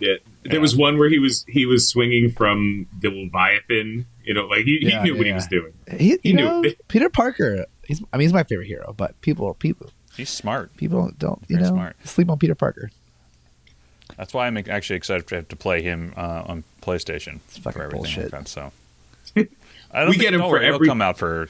[0.00, 0.14] Yeah.
[0.44, 0.52] Yeah.
[0.52, 4.06] There was one where he was he was swinging from the Leviathan.
[4.24, 5.72] You know, like he, Yeah, he knew what yeah, he was doing.
[5.96, 6.64] He, He knew know.
[6.88, 7.66] Peter Parker.
[7.86, 10.76] He's, I mean, he's my favorite hero, but people, people, He's smart.
[10.76, 11.96] people don't, you Very know, smart.
[12.06, 12.90] sleep on Peter Parker.
[14.18, 17.72] That's why I'm actually excited to have to play him uh, on PlayStation It's fucking
[17.78, 18.32] for everything bullshit.
[18.32, 18.48] like that.
[18.48, 18.72] So
[19.90, 21.48] I don't We get him don't for worry, every- It'll come out for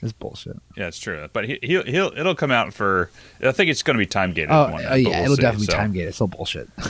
[0.00, 0.56] It's bullshit.
[0.76, 1.28] yeah, it's true.
[1.32, 3.10] But he, he'll he'll it'll come out for.
[3.42, 4.50] I think it's going to be time gated.
[4.50, 5.42] Oh, and whatnot, uh, yeah, we'll it'll see.
[5.42, 6.08] definitely So, time gate.
[6.08, 6.68] It's still bullshit.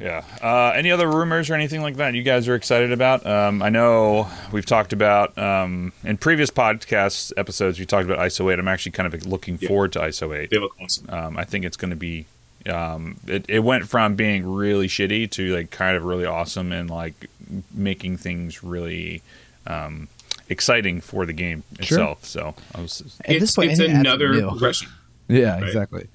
[0.00, 0.22] Yeah.
[0.42, 3.26] Uh, any other rumors or anything like that you guys are excited about?
[3.26, 7.78] Um, I know we've talked about um, in previous podcast episodes.
[7.80, 8.58] We talked about ISO 8.
[8.60, 9.68] I'm actually kind of looking Yeah.
[9.68, 10.50] forward to ISO 8.
[10.50, 11.10] They look awesome.
[11.10, 12.26] Um, I think it's going to be.
[12.68, 16.90] Um, it, it went from being really shitty to like kind of really awesome and
[16.90, 17.26] like
[17.74, 19.22] making things really
[19.66, 20.08] um,
[20.48, 21.98] exciting for the game Sure.
[21.98, 22.24] itself.
[22.24, 24.48] So I was, At this it's point, it's another new.
[24.48, 24.90] progression.
[25.30, 25.62] Yeah, Right.
[25.64, 26.08] exactly.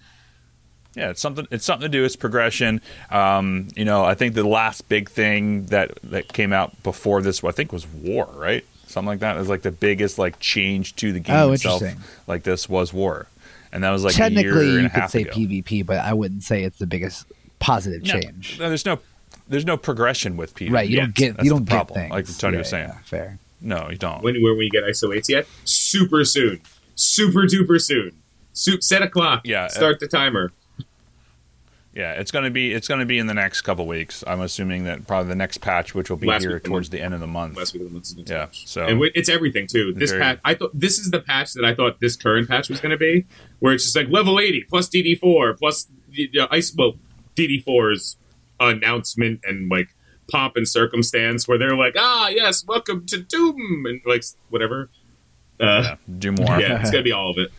[0.95, 1.47] Yeah, it's something.
[1.51, 2.03] It's something to do.
[2.05, 2.81] It's progression.
[3.09, 7.43] Um, you know, I think the last big thing that that came out before this,
[7.43, 8.29] I think, was War.
[8.35, 9.35] Right, something like that.
[9.35, 11.83] It was like the biggest like change to the game Oh, itself.
[12.27, 13.27] Like this was War,
[13.71, 15.31] and that was like a Technically, year and you a could say ago.
[15.31, 17.25] PvP, but I wouldn't say it's the biggest
[17.59, 18.59] positive No, change.
[18.59, 18.99] no, there's no.
[19.45, 20.71] There's no progression with PvP.
[20.71, 22.11] Right, you don't get That's you the don't get problem, things.
[22.11, 22.87] Like Tony Yeah, was saying.
[22.87, 23.39] yeah, fair.
[23.59, 24.23] No, you don't.
[24.23, 25.45] When where when you get ISO 8s yet?
[25.65, 26.61] Super soon.
[26.95, 28.13] Super duper soon.
[28.53, 29.41] Soup, set a clock.
[29.43, 30.53] Yeah, uh, Start the timer.
[31.95, 34.23] Yeah, it's gonna be it's gonna be in the next couple weeks.
[34.25, 36.89] I'm assuming that probably the next patch, which will be Last here of the towards
[36.89, 37.55] the end of the month.
[37.55, 38.15] last week of the month.
[38.15, 39.93] gonna Yeah, so- and it's everything too.
[39.93, 42.79] This patch, I thought this is the patch that I thought this current patch was
[42.79, 43.25] going to be,
[43.59, 46.93] where it's just like level eighty plus DD four plus the the ice well
[47.35, 48.15] DD 4s
[48.59, 49.89] announcement and like
[50.31, 54.89] pomp and circumstance, where they're like, ah yes, welcome to Doom and like whatever.
[55.59, 56.47] Uh, Yeah, do more.
[56.59, 57.51] yeah, it's gonna be all of it.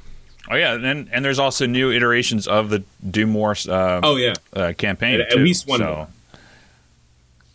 [0.50, 4.34] Oh yeah, and and there's also new iterations of the do more uh, Oh yeah,
[4.52, 5.20] uh, campaign.
[5.20, 5.38] At- at too.
[5.38, 6.08] least one So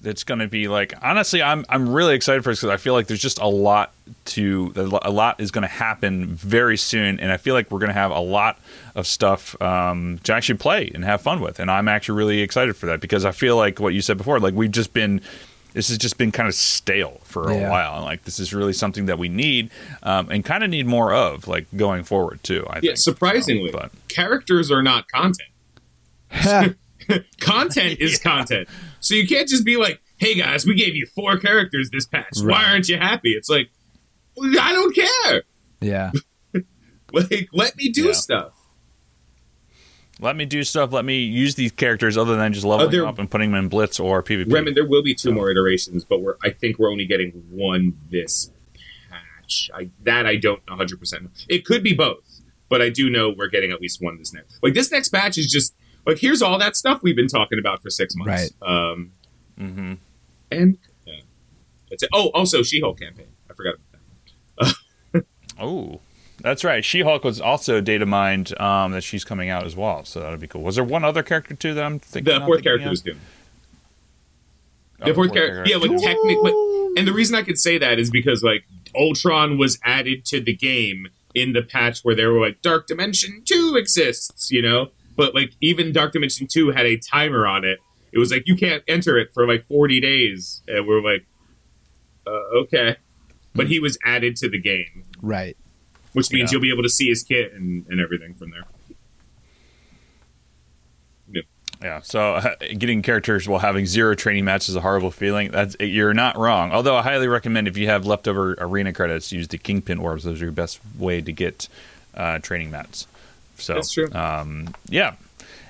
[0.01, 2.93] it's going to be like honestly, I'm I'm really excited for this because I feel
[2.93, 3.93] like there's just a lot
[4.25, 4.71] to
[5.03, 7.93] a lot is going to happen very soon, and I feel like we're going to
[7.99, 8.59] have a lot
[8.95, 12.75] of stuff um, to actually play and have fun with, and I'm actually really excited
[12.77, 15.21] for that because I feel like what you said before, like we've just been.
[15.73, 17.69] This has just been kind of stale for a Yeah.
[17.69, 19.69] while, and like this is really something that we need,
[20.03, 22.65] um, and kind of need more of, like going forward too.
[22.69, 22.81] I yeah.
[22.81, 22.97] think.
[22.97, 25.49] Surprisingly, So, but characters are not content.
[27.39, 28.67] content is content.
[28.99, 32.37] So you can't just be like, "Hey guys, we gave you four characters this patch.
[32.41, 33.69] Why aren't you happy?" It's like,
[34.59, 35.43] I don't care.
[35.81, 36.11] yeah.
[37.11, 38.11] Like, let me do Yeah.
[38.11, 38.51] stuff.
[40.19, 40.91] Let me do stuff.
[40.91, 43.63] Let me use these characters other than just leveling Uh, there- up and putting them
[43.63, 44.51] in Blitz or PvP.
[44.51, 47.97] Remen, there will be two more iterations, but we're I think we're only getting one
[48.11, 48.51] this
[49.09, 49.69] patch.
[49.73, 50.99] I, that I don't 100.
[50.99, 54.33] percent It could be both, but I do know we're getting at least one this
[54.33, 54.61] next.
[54.61, 55.73] Like this next patch is just
[56.05, 58.51] like here's all that stuff we've been talking about for six months.
[58.61, 58.69] Right.
[58.69, 59.11] Um,
[59.57, 59.93] hmm
[60.51, 61.15] and yeah.
[61.89, 62.09] that's it.
[62.13, 63.27] Oh, also She-Hulk campaign.
[63.49, 64.75] I forgot about
[65.13, 65.25] that.
[65.61, 65.99] Oh,
[66.41, 66.83] that's right.
[66.83, 70.39] She Hulk was also data mined um, that she's coming out as well, so that'd
[70.39, 70.61] be cool.
[70.61, 72.33] Was there one other character too that I'm thinking?
[72.33, 72.91] The fourth thinking character of?
[72.91, 73.19] was Doom.
[75.01, 76.51] Oh, The fourth character, yeah, like technically,
[76.97, 78.65] and the reason I could say that is because like
[78.95, 83.41] Ultron was added to the game in the patch where they were like Dark Dimension
[83.45, 87.79] Two exists, you know, but like even Dark Dimension Two had a timer on it.
[88.11, 91.25] It was like you can't enter it for like forty days, and we're like,
[92.27, 92.97] uh, okay,
[93.55, 95.55] but he was added to the game, Right.
[96.13, 96.55] Which means Yeah.
[96.55, 98.63] you'll be able to see his kit and, and everything from there.
[101.81, 105.51] Yeah, so uh, getting characters while having zero training matches is a horrible feeling.
[105.51, 106.73] That's you're not wrong.
[106.73, 110.25] Although I highly recommend if you have leftover arena credits, use the Kingpin orbs.
[110.25, 111.69] Those are your best way to get
[112.15, 113.07] uh, training mats.
[113.57, 114.11] So That's true.
[114.11, 115.13] Um, yeah.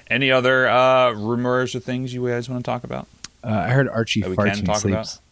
[0.10, 3.08] Any other uh, rumors or things you guys want to talk about?
[3.44, 5.20] Uh, I heard Archie That we farts can talk sleeps.
[5.20, 5.29] You're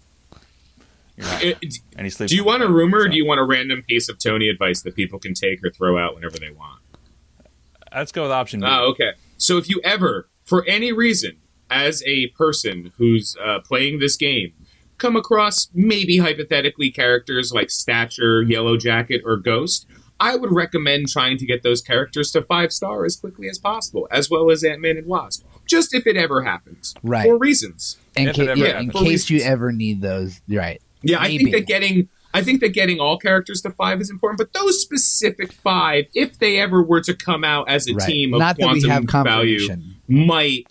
[1.25, 1.57] not- It-
[1.97, 2.29] any sleep?
[2.29, 4.81] do you want a rumor, or do you want a random piece of Tony advice
[4.81, 6.79] that people can take or throw out whenever they want?
[7.93, 8.67] Let's go with option B.
[8.69, 9.11] Oh, okay.
[9.37, 11.37] So if you ever, for any reason,
[11.69, 14.53] as a person who's uh, playing this game,
[14.97, 19.85] come across maybe hypothetically characters like Stature, Yellow Jacket, or Ghost,
[20.19, 24.07] I would recommend trying to get those characters to five star as quickly as possible,
[24.11, 25.45] as well as Ant Man and Wasp.
[25.67, 27.25] Just if it ever happens, Right.
[27.25, 27.97] For reasons.
[28.15, 28.91] In, If ca- yeah, in happens.
[28.93, 30.81] For case you ever need those, right?
[31.03, 34.37] Yeah, I think that getting I think that getting all characters to five is important,
[34.37, 38.07] but those specific five, if they ever were to come out as a right.
[38.07, 39.67] team of Not that we quantum have value,
[40.07, 40.67] might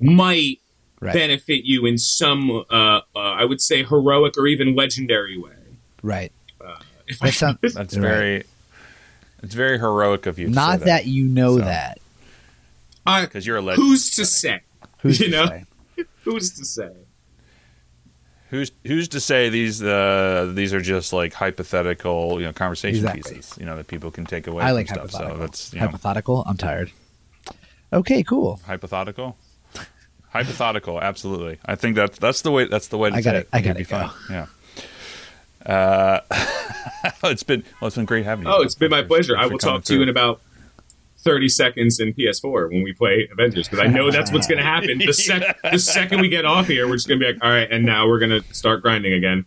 [0.00, 0.60] might
[1.00, 1.14] Right.
[1.14, 5.52] benefit you in some uh, uh, I would say heroic or even legendary way.
[6.02, 6.32] right.
[7.06, 8.02] If That sounds, That's right.
[8.02, 8.44] very.
[9.42, 10.48] It's very heroic of you.
[10.48, 11.06] Not that.
[11.06, 11.64] you know So.
[11.64, 12.00] that.
[13.06, 13.86] Because you're a legend.
[13.86, 14.60] who's to say?
[15.02, 15.46] Who's You to know?
[15.46, 15.64] say?
[16.24, 16.90] Who's to say?
[18.50, 23.34] Who's who's to say these uh, these are just like hypothetical you know conversation Exactly.
[23.34, 25.10] pieces you know that people can take away I from like stuff.
[25.10, 25.38] So hypothetical.
[25.46, 26.44] that's you know, hypothetical.
[26.46, 26.90] I'm tired.
[27.92, 28.60] Okay, cool.
[28.66, 29.36] hypothetical.
[30.30, 31.58] Hypothetical, absolutely.
[31.64, 33.48] I think that's that's the way that's the way to I gotta- it.
[33.52, 34.08] I gotta be go.
[34.08, 34.10] fun.
[34.30, 34.46] Yeah.
[35.66, 36.20] Uh,
[37.24, 38.52] it's been well, it's been great having you.
[38.52, 39.36] Oh, it's been my Thanks for- pleasure.
[39.38, 40.40] I will talk to you in about
[41.20, 44.64] 30 seconds in PS4 when we play Avengers because I know that's what's going to
[44.64, 44.98] happen.
[44.98, 47.50] The, sec- the second we get off here, we're just going to be like, all
[47.50, 49.44] right, and now we're going to start grinding again.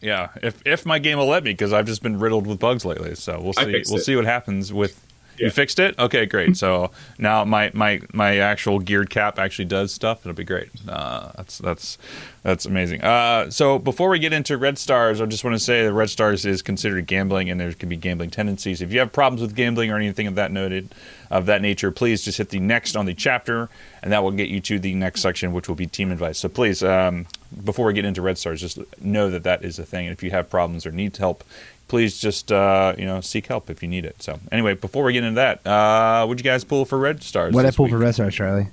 [0.00, 2.84] Yeah, if if my game will let me, because I've just been riddled with bugs
[2.84, 3.14] lately.
[3.14, 3.82] So we'll see.
[3.88, 4.04] We'll it.
[4.04, 5.02] see what happens with.
[5.38, 5.46] Yeah.
[5.46, 5.98] You fixed it?
[5.98, 6.56] Okay, great.
[6.56, 10.20] So now my, my my actual geared cap actually does stuff.
[10.24, 10.70] It'll be great.
[10.88, 11.98] Uh, that's that's
[12.42, 13.02] that's amazing.
[13.02, 16.10] Uh, so before we get into Red Stars, I just want to say that Red
[16.10, 18.80] Stars is considered gambling, and there can be gambling tendencies.
[18.80, 20.94] If you have problems with gambling or anything of that noted
[21.28, 23.68] of that nature, please just hit the next on the chapter,
[24.02, 26.38] and that will get you to the next section, which will be team advice.
[26.38, 27.26] So please, um,
[27.64, 30.06] before we get into Red Stars, just know that that is a thing.
[30.06, 31.42] And if you have problems or need help,
[31.88, 34.22] please just uh, you know seek help if you need it.
[34.22, 37.54] So anyway, before we get into that, uh, what'd you guys pull for Red Stars?
[37.54, 37.92] What I pull week?
[37.92, 38.68] for Red Stars, Charlie?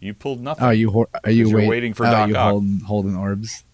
[0.00, 0.64] You pulled nothing.
[0.64, 2.50] Oh, you hor- are you wait- waiting for oh, Doc you Ock.
[2.50, 3.64] holding holding orbs?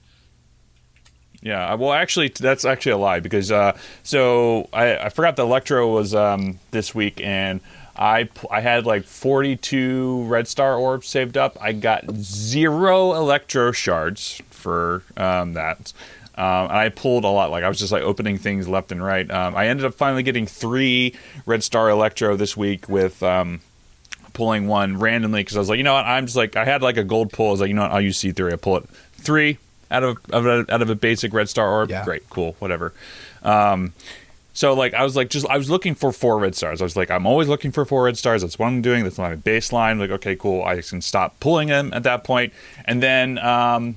[1.42, 5.92] Yeah, well, actually, that's actually a lie because uh, so I, I forgot the Electro
[5.92, 7.60] was um, this week, and
[7.96, 11.56] I I had like 42 red star orbs saved up.
[11.60, 15.92] I got zero electro shards for um, that.
[16.36, 17.50] Um, and I pulled a lot.
[17.50, 19.28] Like I was just like opening things left and right.
[19.30, 21.14] Um, I ended up finally getting three
[21.46, 23.60] red star electro this week with um,
[24.34, 26.04] pulling one randomly because I was like, you know what?
[26.04, 27.48] I'm just like I had like a gold pull.
[27.48, 27.92] I was like, you know what?
[27.92, 28.52] I'll use C3.
[28.52, 29.58] I pull it three
[29.90, 31.90] out of, of a, out of a basic red star orb.
[31.90, 32.04] Yeah.
[32.04, 32.92] Great, cool, whatever.
[33.42, 33.94] Um,
[34.52, 36.80] so like I was like just I was looking for four red stars.
[36.80, 38.42] I was like I'm always looking for four red stars.
[38.42, 39.04] That's what I'm doing.
[39.04, 39.98] That's my baseline.
[39.98, 40.64] Like okay, cool.
[40.64, 42.52] I can stop pulling them at that point.
[42.84, 43.96] And then um,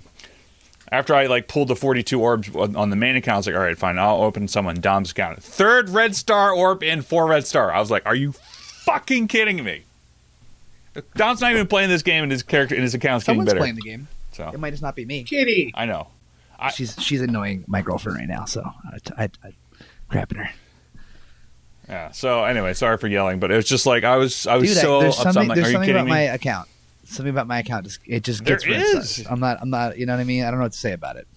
[0.92, 3.56] after I like pulled the 42 orbs on on the main account, I was like,
[3.56, 3.98] all right, fine.
[4.00, 5.42] I'll open someone Dom's account.
[5.44, 7.72] Third red star orb and four red star.
[7.72, 9.84] I was like, are you fucking kidding me?
[11.16, 13.60] Dom's not even playing this game, and his character and his account's getting Someone's better.
[13.60, 14.08] playing the game.
[14.32, 15.24] So It might just not be me.
[15.24, 15.72] Kitty.
[15.76, 16.08] I know.
[16.58, 18.62] I- she's she's annoying my girlfriend right now, so
[19.18, 19.54] I, I, I
[20.12, 20.50] crapping her.
[21.88, 22.12] Yeah.
[22.12, 24.78] So anyway, sorry for yelling, but it was just like I was I was Dude,
[24.78, 25.24] I- so there's upset.
[25.34, 26.12] something, I'm like, there's are you something kidding about me?
[26.12, 26.68] my account.
[27.10, 30.14] Something about my account just it just gets red I'm not I'm not you know
[30.14, 30.44] what I mean.
[30.44, 31.28] I don't know what to say about it.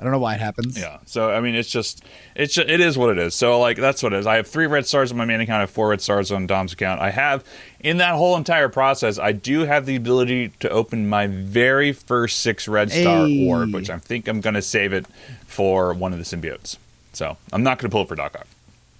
[0.00, 0.78] I don't know why it happens.
[0.78, 0.98] Yeah.
[1.06, 2.04] So I mean, it's just
[2.36, 3.34] it's just, it is what it is.
[3.34, 4.26] So like that's what it is.
[4.26, 5.56] I have three red stars on my main account.
[5.58, 7.00] I have four red stars on Dom's account.
[7.00, 7.44] I have
[7.80, 12.40] in that whole entire process, I do have the ability to open my very first
[12.40, 13.48] six red star Hey.
[13.48, 15.06] orb, which I think I'm going to save it
[15.46, 16.76] for one of the symbiotes.
[17.12, 18.46] So I'm not going to pull it for Doc Ock.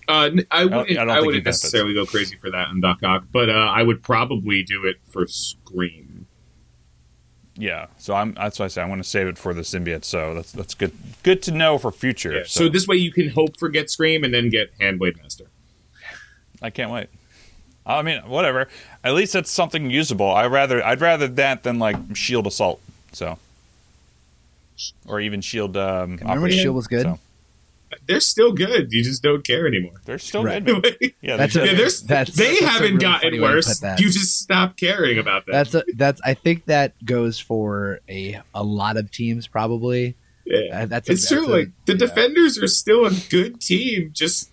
[0.09, 1.63] Uh, n- I don't- wouldn't, I I, don't think wouldn't he benefits.
[1.65, 4.97] necessarily go crazy for that in Doc Ock, but uh, I would probably do it
[5.07, 6.27] for Scream.
[7.57, 7.87] Yeah.
[7.99, 10.05] So I'm that's why I say I'm going to save it for the symbiote.
[10.05, 10.93] So that's that's good
[11.25, 12.33] good to know for future.
[12.33, 12.43] Yeah.
[12.47, 15.47] So this way you can hope for get Scream and then get Handblade Master.
[16.63, 17.09] I can't wait.
[17.85, 18.69] I mean, whatever.
[19.03, 20.31] At least that's something usable.
[20.31, 22.81] I rather I'd rather that than like Shield Assault.
[23.13, 23.39] So,
[25.07, 25.77] or even Shield.
[25.77, 27.03] Um, Remember when Shield was good?
[27.05, 27.19] So,
[28.07, 28.93] They're still good.
[28.93, 30.01] You just don't care anymore.
[30.05, 30.65] they're still Right.
[30.65, 31.15] good.
[31.23, 31.93] Yeah, That's they're a- yeah, good.
[32.07, 33.83] That's- they that's haven't really gotten funny way to worse.
[33.83, 35.53] You just stop caring about them.
[35.55, 40.17] That's a, that's I think that goes for a a lot of teams probably.
[40.45, 40.83] yeah.
[40.83, 41.47] Uh, that's a, it's true.
[41.47, 41.99] a- like the yeah.
[41.99, 44.51] defenders are still a good team, just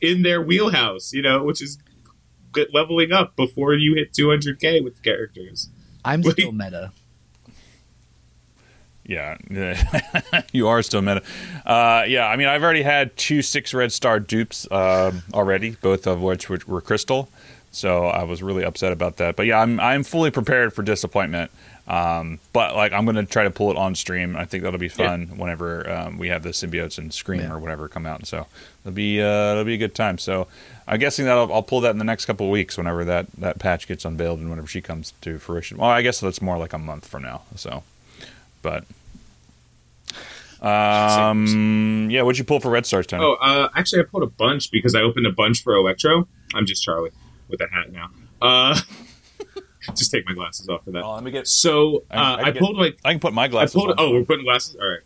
[0.00, 1.12] in their wheelhouse.
[1.12, 1.78] You know, which is
[2.72, 5.68] leveling up before you hit 200k with characters.
[6.04, 6.32] I'm Wait.
[6.32, 6.92] still meta.
[9.06, 9.36] Yeah,
[10.52, 11.22] you are still meta.
[11.66, 16.06] Uh, yeah, I mean, I've already had two six red star dupes um, already, both
[16.06, 17.28] of which were, were crystal.
[17.70, 19.36] So I was really upset about that.
[19.36, 21.50] But yeah, I'm I'm fully prepared for disappointment.
[21.86, 24.36] Um, but like, I'm gonna try to pull it on stream.
[24.36, 27.52] I think that'll be fun whenever um, we have the symbiotes and Scream Yeah.
[27.52, 28.26] or whatever come out.
[28.26, 28.46] So
[28.84, 30.16] it'll be uh, it'll be a good time.
[30.18, 30.46] So
[30.88, 33.26] I'm guessing that I'll, I'll pull that in the next couple of weeks whenever that
[33.38, 35.76] that patch gets unveiled and whenever she comes to fruition.
[35.76, 37.42] Well, I guess that's more like a month from now.
[37.56, 37.82] So,
[38.64, 38.84] but.
[40.66, 42.08] Um.
[42.10, 42.22] Yeah.
[42.22, 43.22] What'd you pull for red stars, Tony?
[43.24, 46.26] Oh, uh, actually, I pulled a bunch because I opened a bunch for Electro.
[46.54, 47.10] I'm just Charlie
[47.48, 48.10] with a hat now.
[48.40, 48.78] Uh,
[49.94, 51.02] just take my glasses off for that.
[51.04, 51.46] Oh, let me get.
[51.46, 53.74] So I- uh, I I, get- pulled like I can put my I glasses.
[53.74, 53.90] pulled.
[53.90, 53.96] on.
[53.98, 54.74] Oh, we're putting glasses.
[54.76, 55.00] All right.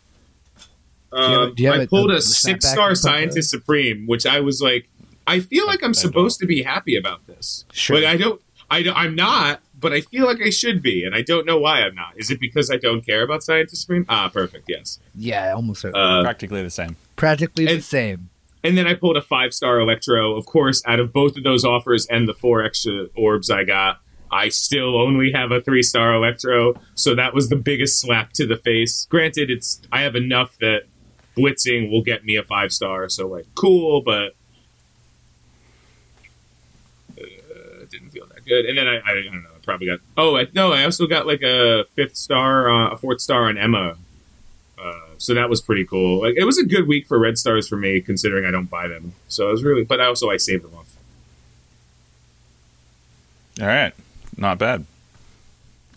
[1.11, 2.97] you have Uh, do you have I a- pulled a- a, a six star put
[2.99, 4.87] scientist supreme, which I was like,
[5.27, 7.65] I feel like I'm supposed to be happy about this.
[7.73, 7.97] Sure.
[7.97, 8.41] But I don't.
[8.71, 9.61] I don't, I'm not.
[9.79, 12.13] But I feel like I should be, and I don't know why I'm not.
[12.17, 14.05] Is it because I don't care about scientist supreme?
[14.09, 14.65] Ah, perfect.
[14.67, 14.99] Yes.
[15.15, 15.85] Yeah, almost.
[15.85, 16.97] Uh, practically the same.
[17.15, 18.29] practically the same.
[18.63, 20.35] And then I pulled a five star Electro.
[20.35, 24.01] Of course, out of both of those offers and the four extra orbs I got,
[24.31, 26.73] I still only have a three star Electro.
[26.93, 29.07] So that was the biggest slap to the face.
[29.09, 30.81] Granted, it's I have enough that
[31.37, 33.07] blitzing will get me a five star.
[33.07, 34.35] So like cool, but
[37.17, 38.65] uh, it didn't feel that good.
[38.65, 39.49] And then I, I, I don't know.
[39.69, 39.99] I probably got.
[40.17, 43.57] Oh I, no, I also got like a fifth star, uh, a fourth star on
[43.57, 43.95] Emma.
[44.81, 46.21] Uh, so that was pretty cool.
[46.21, 48.87] Like it was a good week for red stars for me, considering I don't buy
[48.87, 49.13] them.
[49.27, 50.95] So it was really, but I also I saved them off.
[53.61, 53.93] All right,
[54.37, 54.85] not bad.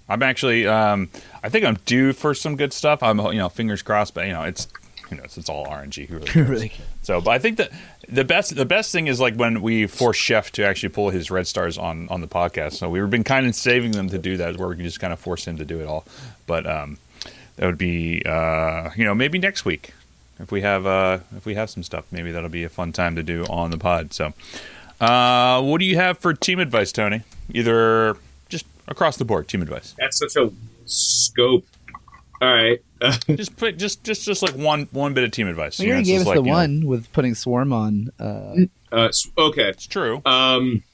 [0.08, 0.66] I'm actually.
[0.66, 1.08] Um,
[1.42, 3.02] I think I'm due for some good stuff.
[3.02, 4.14] I'm, you know, fingers crossed.
[4.14, 4.68] But you know, it's,
[5.10, 6.08] you know, it's, it's all RNG.
[6.08, 6.72] Who really really.
[7.02, 7.70] So, but I think that
[8.12, 11.30] the best the best thing is like when we force Chef to actually pull his
[11.30, 12.74] red stars on on the podcast.
[12.74, 15.12] So we've been kind of saving them to do that, where we can just kind
[15.12, 16.04] of force him to do it all.
[16.46, 16.98] But um,
[17.56, 19.94] that would be uh, you know maybe next week
[20.38, 22.04] if we have uh, if we have some stuff.
[22.10, 24.12] Maybe that'll be a fun time to do on the pod.
[24.12, 24.34] So,
[25.00, 27.22] uh, what do you have for team advice, Tony?
[27.50, 28.16] Either
[28.48, 29.94] just across the board, team advice.
[29.98, 30.52] That's such a
[30.84, 31.64] scope.
[32.42, 32.80] All right.
[33.28, 35.78] Just put just just just like one one bit of team advice.
[35.80, 37.72] You know, already it's gave just us like, the you know, one with putting Swarm
[37.72, 38.10] on.
[38.18, 38.54] Uh,
[38.92, 39.68] uh, okay.
[39.68, 40.22] it's true.
[40.24, 40.84] Um,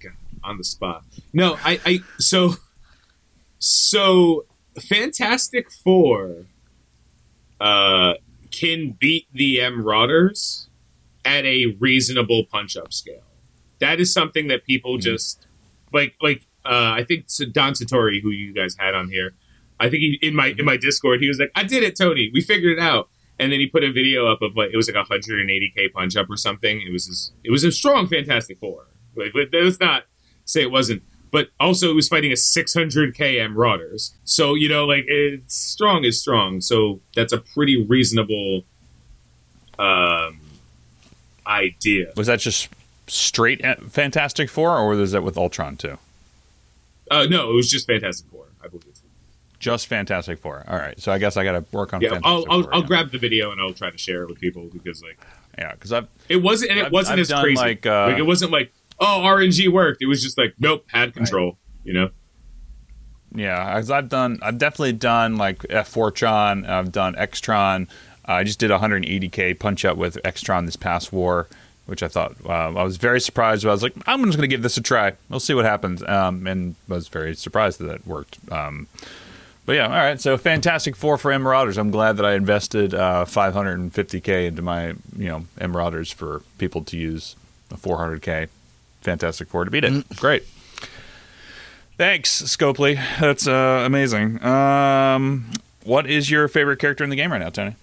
[0.00, 0.12] God,
[0.44, 1.04] on the spot.
[1.32, 2.54] No, I, I, so,
[3.58, 4.44] so
[4.78, 6.44] Fantastic Four,
[7.60, 8.14] uh,
[8.50, 10.68] can beat the M Marauders
[11.24, 13.22] at a reasonable punch up scale.
[13.80, 15.00] That is something that people Mm-hmm.
[15.02, 15.46] just
[15.92, 19.32] like like uh, I think S- Don Satori, who you guys had on here,
[19.80, 22.30] I think he in my in my Discord, he was like, "I did it, Tony.
[22.32, 23.08] We figured it out."
[23.40, 26.16] And then he put a video up of like it was like a 180k punch
[26.16, 26.80] up or something.
[26.80, 28.86] It was his, it was a strong Fantastic Four.
[29.14, 30.04] Like but let's not
[30.44, 34.14] say it wasn't, but also it was fighting a 600k M Marauders.
[34.24, 36.60] So you know, like it's strong is strong.
[36.60, 38.64] So that's a pretty reasonable
[39.78, 40.40] um,
[41.46, 42.12] idea.
[42.16, 42.68] Was that just
[43.06, 45.98] straight Fantastic Four, or was that with Ultron too?
[47.10, 48.97] Uh, no, it was just Fantastic Four, I believe.
[49.58, 50.64] Just Fantastic Four.
[50.68, 52.00] All right, so I guess I got to work on.
[52.00, 54.28] Yeah, Fantastic I'll I'll, Four I'll grab the video and I'll try to share it
[54.28, 55.18] with people because like
[55.58, 57.56] Yeah, because I've it wasn't and it I've- wasn't I've as crazy.
[57.60, 60.00] like, uh, it wasn't like oh RNG worked.
[60.02, 61.58] It was just like nope, had control.
[61.84, 62.10] You know.
[63.34, 66.66] Yeah, as I've done, I've definitely done like F4tron.
[66.68, 67.88] I've done Xtron.
[68.24, 71.46] I just did 180k punch up with Xtron this past war,
[71.86, 73.66] which I thought uh, I was very surprised.
[73.66, 75.12] I was like, I'm just going to give this a try.
[75.28, 78.38] We'll see what happens, um, and was very surprised that it worked.
[78.50, 78.86] Um,
[79.68, 80.18] but yeah, all right.
[80.18, 81.76] So Fantastic Four for M Marauders.
[81.76, 86.82] I'm glad that I invested uh, 550k into my you know M Marauders for people
[86.84, 87.36] to use
[87.70, 88.48] a 400k
[89.02, 90.08] Fantastic Four to beat it.
[90.16, 90.44] Great.
[91.98, 92.94] Thanks, Scopely.
[93.20, 94.42] That's uh, amazing.
[94.42, 95.50] Um,
[95.84, 97.76] what is your favorite character in the game right now, Tony?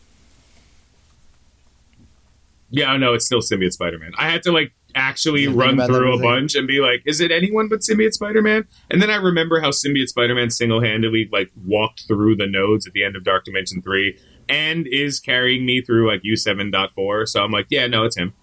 [2.72, 4.14] Yeah, I know it's still Symbiote Spider Man.
[4.18, 7.30] I had to like actually You run through a bunch and be like, is it
[7.30, 8.66] anyone but Symbiote Spider Man?
[8.90, 12.88] And then I remember how Symbiote Spider Man single handedly like walked through the nodes
[12.88, 14.18] at the end of Dark Dimension three
[14.48, 17.26] and is carrying me through like U seven point four.
[17.26, 18.34] So I'm like, yeah, no, it's him.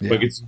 [0.00, 0.10] Yeah.
[0.10, 0.42] Like it's,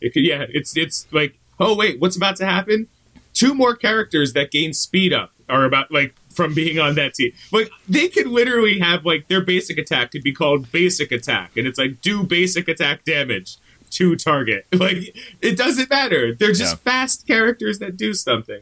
[0.00, 2.88] it could, yeah, it's it's like, oh wait, what's about to happen?
[3.34, 7.32] Two more characters that gain speed up are about like from being on that team.
[7.52, 11.66] Like they could literally have like their basic attack could be called basic attack, and
[11.66, 13.56] it's like do basic attack damage
[13.96, 14.66] to target.
[14.72, 16.34] Like it doesn't matter.
[16.34, 16.90] They're just Yeah.
[16.92, 18.60] fast characters that do something.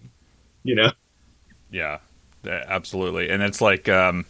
[0.63, 0.93] You know.
[1.71, 1.99] Yeah,
[2.47, 3.29] absolutely.
[3.31, 4.27] And it's like, um,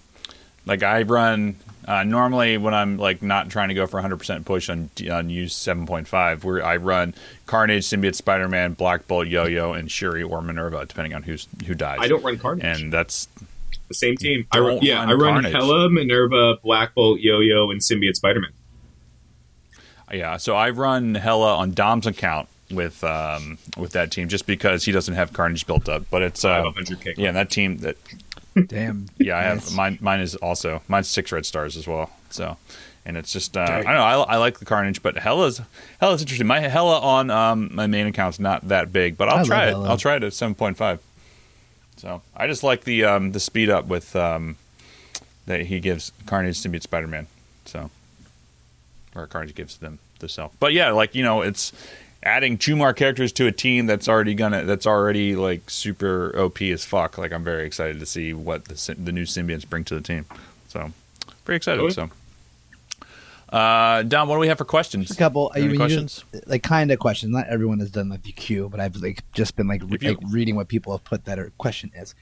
[0.66, 4.70] like I run uh, normally when I'm like not trying to go for 100% push
[4.70, 7.14] on on use 7.5, where I run
[7.46, 11.98] Carnage, Symbiote, Spider-Man, Black Bolt, Yo-Yo, and Shuri or Minerva, depending on who's who dies.
[12.00, 12.64] I don't run Carnage.
[12.80, 13.28] and that's
[13.88, 14.46] the same team.
[14.50, 15.52] I run, yeah, run I run Carnage.
[15.52, 18.52] Hela, Minerva, Black Bolt, Yo-Yo, and Symbiote Spider-Man.
[20.12, 24.84] Yeah, so I run Hela on Dom's account with um, with that team just because
[24.84, 26.04] he doesn't have Carnage built up.
[26.10, 27.14] But it's uh, 100k.
[27.16, 27.96] yeah, that team that
[28.68, 29.06] Damn.
[29.18, 29.98] yeah I have mine.
[30.00, 32.10] Mine is also mine's six red stars as well.
[32.30, 32.56] So
[33.06, 35.60] and it's just uh, I don't know I, I like the Carnage, but Hela's
[36.00, 36.46] Hela's interesting.
[36.46, 39.64] My Hela on um, my main account's not that big, but I I'll love try
[39.64, 39.68] it.
[39.70, 39.88] Hela.
[39.88, 41.00] I'll try it at seven point five.
[41.96, 44.56] So I just like the um, the speed up with um,
[45.46, 47.26] that he gives Carnage to beat Spider Man.
[47.64, 47.90] So
[49.14, 50.52] or Carnage gives them the self.
[50.60, 51.72] But yeah, like you know, it's
[52.22, 56.62] adding two more characters to a team that's already gonna that's already like super OP
[56.62, 57.18] as fuck.
[57.18, 60.24] Like I'm very excited to see what the the new symbiotes bring to the team.
[60.68, 60.90] So
[61.44, 61.80] very excited.
[61.80, 61.92] Really?
[61.92, 62.10] So.
[63.50, 65.10] Uh, Dom, what do we have for questions?
[65.10, 65.52] a couple.
[65.54, 66.24] I Any mean, questions?
[66.32, 67.30] usually- like kind of questions.
[67.32, 70.08] Not everyone has done like the queue, but I've like just been like, re- you-
[70.08, 72.14] like reading what people have put that a question is.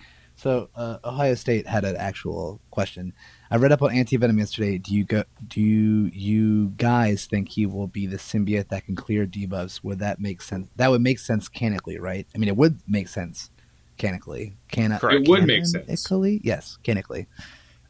[0.43, 3.13] So uh, Ohio State had an actual question.
[3.49, 4.77] I read up on Anti Venom yesterday.
[4.77, 5.23] Do you go?
[5.47, 9.85] Do you, you guys think he will be the symbiote that can clear debuffs?
[9.85, 10.69] Would that make sense?
[10.75, 12.27] That would make sense canonically, right?
[12.35, 13.51] I mean, it would make sense
[13.99, 14.57] canonically.
[14.69, 15.23] Can Correct.
[15.23, 16.03] It would make sense.
[16.03, 17.29] Canonically, yes, canonically.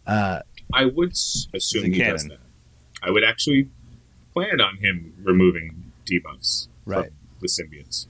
[0.06, 0.40] Uh,
[0.74, 2.38] I would assume Is it he does that.
[3.02, 3.70] I would actually
[4.34, 7.06] plan on him removing debuffs Right.
[7.06, 8.08] from the symbiotes.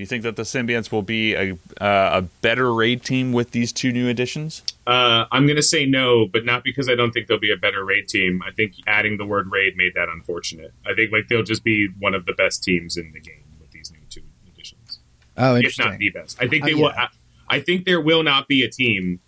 [0.00, 3.50] Do you think that the symbiotes will be a uh, a better raid team with
[3.50, 4.62] these two new additions?
[4.86, 7.56] Uh, I'm going to say no, but not because I don't think they'll be a
[7.58, 8.40] better raid team.
[8.42, 10.72] I think adding the word raid made that unfortunate.
[10.86, 13.72] I think like they'll just be one of the best teams in the game with
[13.72, 15.00] these new two additions,
[15.36, 15.84] oh, interesting.
[15.84, 16.38] if not the best.
[16.40, 16.92] I think Uh, they will.
[16.96, 17.08] yeah.
[17.50, 19.20] I, I think there will not be a team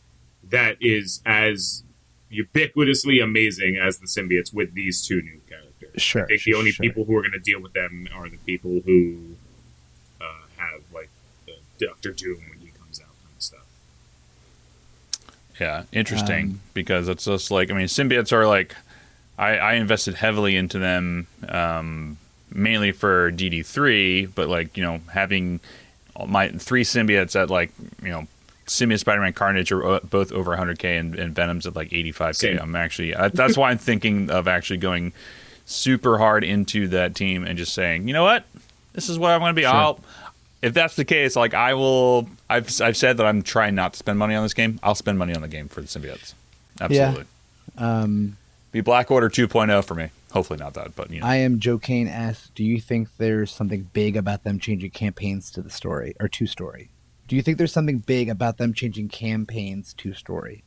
[0.49, 1.83] that is as
[2.33, 6.01] ubiquitously amazing as the symbiotes with these two new characters.
[6.01, 6.23] Sure.
[6.23, 6.83] I think sure, the only sure.
[6.83, 9.37] people who are going to deal with them are the people who
[10.23, 11.11] uh, have like
[11.47, 11.55] the
[11.87, 13.61] Doctor Doom when he comes out kind of stuff.
[15.61, 18.75] Yeah, interesting Um, because it's just like I mean, symbiotes are like
[19.39, 22.19] I, I invested heavily into them um,
[22.53, 25.61] mainly for DD three, but like you know having
[26.27, 27.73] my three symbiotes at like
[28.03, 28.27] you know
[28.67, 32.35] symbiote Spider-Man Carnage are uh, both over 100k and, and Venom's at like 85k.
[32.37, 32.59] Same.
[32.59, 35.13] I'm actually I, that's why I'm thinking of actually going
[35.65, 38.45] super hard into that team and just saying, you know what,
[38.93, 39.63] this is what I'm going to be.
[39.63, 39.73] Sure.
[39.73, 40.01] I'll
[40.63, 42.29] if that's the case, like I will.
[42.49, 44.79] I've I've said that I'm trying not to spend money on this game.
[44.83, 46.35] I'll spend money on the game for the symbiotes.
[46.81, 47.25] Absolutely.
[47.77, 48.37] Um,
[48.71, 50.09] Be Black Order 2.0 for me.
[50.33, 51.27] hopefully not that, but you know.
[51.27, 55.51] I am Joe Kane asks, do you think there's something big about them changing campaigns
[55.53, 56.91] to the story or to story?
[57.29, 60.65] Do you think there's something big about them changing campaigns to story?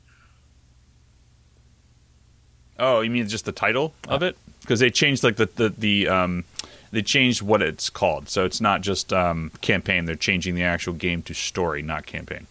[2.77, 4.37] Oh, you mean just the title of it?
[4.61, 6.43] Because they changed like the the, the um,
[6.91, 10.05] they changed what it's called, so it's not just um, campaign.
[10.05, 12.47] They're changing the actual game to story, not campaign.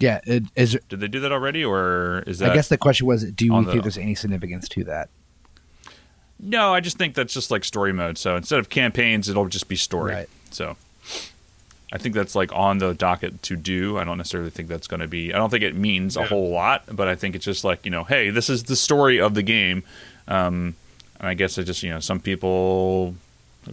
[0.00, 0.78] Yeah, it, is.
[0.88, 2.52] Did they do that already, or is that?
[2.52, 5.08] I guess the question was, do you on think there's any significance to that?
[6.40, 8.16] No, I just think that's just like story mode.
[8.16, 10.14] So instead of campaigns, it'll just be story.
[10.14, 10.28] Right.
[10.50, 10.76] So
[11.92, 13.98] I think that's like on the docket to do.
[13.98, 15.34] I don't necessarily think that's going to be.
[15.34, 17.90] I don't think it means a whole lot, but I think it's just like you
[17.90, 19.82] know, hey, this is the story of the game.
[20.28, 20.76] Um,
[21.18, 23.16] and I guess it just you know some people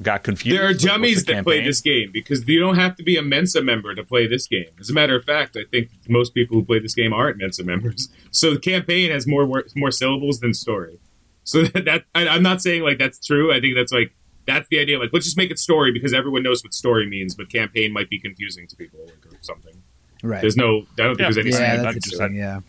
[0.01, 0.57] got confused.
[0.57, 3.03] There are like, what's the dummies that play this game because you don't have to
[3.03, 4.67] be a Mensa member to play this game.
[4.79, 7.63] As a matter of fact, I think most people who play this game aren't Mensa
[7.63, 8.09] members.
[8.31, 10.99] So the campaign has more wor- more syllables than story.
[11.45, 13.53] So that I, I'm not saying like that's true.
[13.53, 14.13] I think that's like
[14.45, 14.99] that's the idea.
[14.99, 18.09] Like let's just make it story because everyone knows what story means, but campaign might
[18.09, 19.81] be confusing to people like, or something.
[20.21, 20.41] Right.
[20.41, 20.85] There's no.
[20.99, 21.23] I don't think Yeah.
[21.31, 21.49] there's any.
[21.51, 22.27] yeah, I- that's I interesting.
[22.27, 22.59] just- yeah,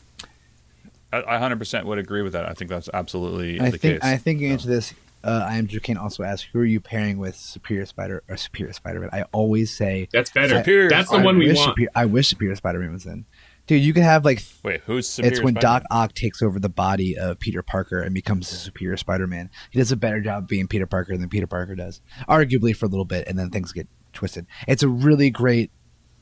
[1.13, 2.49] I, I 100% would agree with that.
[2.49, 4.01] I think that's absolutely I the think case.
[4.05, 4.95] I think you answer this.
[5.27, 8.37] Uh, I am Joe Kane also asked, who are you pairing with Superior Spider or
[8.37, 9.11] Superior Spider-Man?
[9.13, 10.59] I always say That's better.
[10.59, 11.71] Superior That's the I one we wish want.
[11.73, 13.27] Superior, I wish Superior Spider-Man was in.
[13.67, 15.83] Dude, you could have like Wait, who's Superior it's when Spider-Man?
[15.83, 19.51] Doc Ock takes over the body of Peter Parker and becomes the superior Spider-Man.
[19.73, 22.89] He does a better job being Peter Parker than Peter Parker does, arguably for a
[22.89, 24.47] little bit, and then things get twisted.
[24.69, 25.73] It's a really great,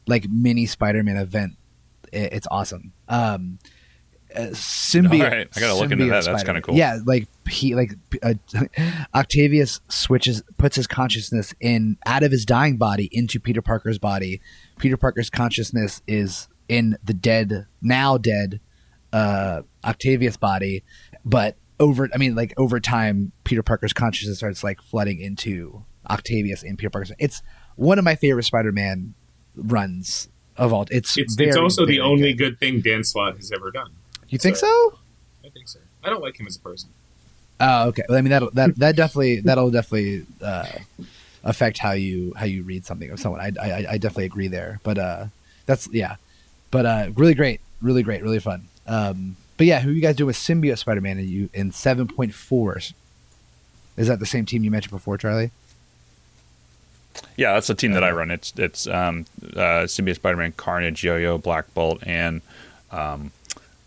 [0.07, 1.59] like mini Spider-Man event.
[2.14, 2.94] I- It's awesome.
[3.09, 3.59] Um,
[4.37, 5.24] uh, symbiote.
[5.24, 6.11] All right, I gotta look into that.
[6.24, 6.47] That's Spider-Man.
[6.47, 6.74] kinda cool.
[6.76, 8.35] Yeah, like he like uh,
[9.14, 14.41] Octavius switches, puts his consciousness in out of his dying body into Peter Parker's body.
[14.78, 18.61] Peter Parker's consciousness is in the dead, now dead,
[19.12, 20.82] uh, Octavius body,
[21.24, 26.62] but over, I mean, like over time, Peter Parker's consciousness starts like flooding into Octavius
[26.62, 27.12] and Peter Parker's.
[27.18, 27.43] It's
[27.76, 29.14] one of my favorite Spider-Man
[29.57, 30.87] runs of all.
[30.91, 32.59] It's It's, very, it's also the only good.
[32.59, 33.91] good thing Dan Slott has ever done.
[34.35, 34.99] You think so- so?
[35.45, 35.78] I think so.
[36.03, 36.91] I don't like him as a person.
[37.61, 38.03] Oh, okay.
[38.09, 40.66] Well, I mean that that that definitely that'll definitely uh,
[41.45, 43.41] affect how you how you read something of someone.
[43.41, 44.80] I, I I definitely agree there.
[44.82, 45.26] But uh,
[45.66, 46.16] that's yeah.
[46.72, 48.64] But uh, really great, really great, really fun.
[48.87, 52.35] Um, but yeah, who you guys do with Symbiote Spider-Man and you in seven point
[52.35, 52.93] fours?
[53.97, 55.53] Is that the same team you mentioned before, Charlie?
[57.37, 58.32] Yeah, that's the team that I run.
[58.32, 62.43] It's it's um, uh, Symbiote Spider-Man, Carnage, Yo-Yo, Black Bolt, and
[62.91, 63.30] um,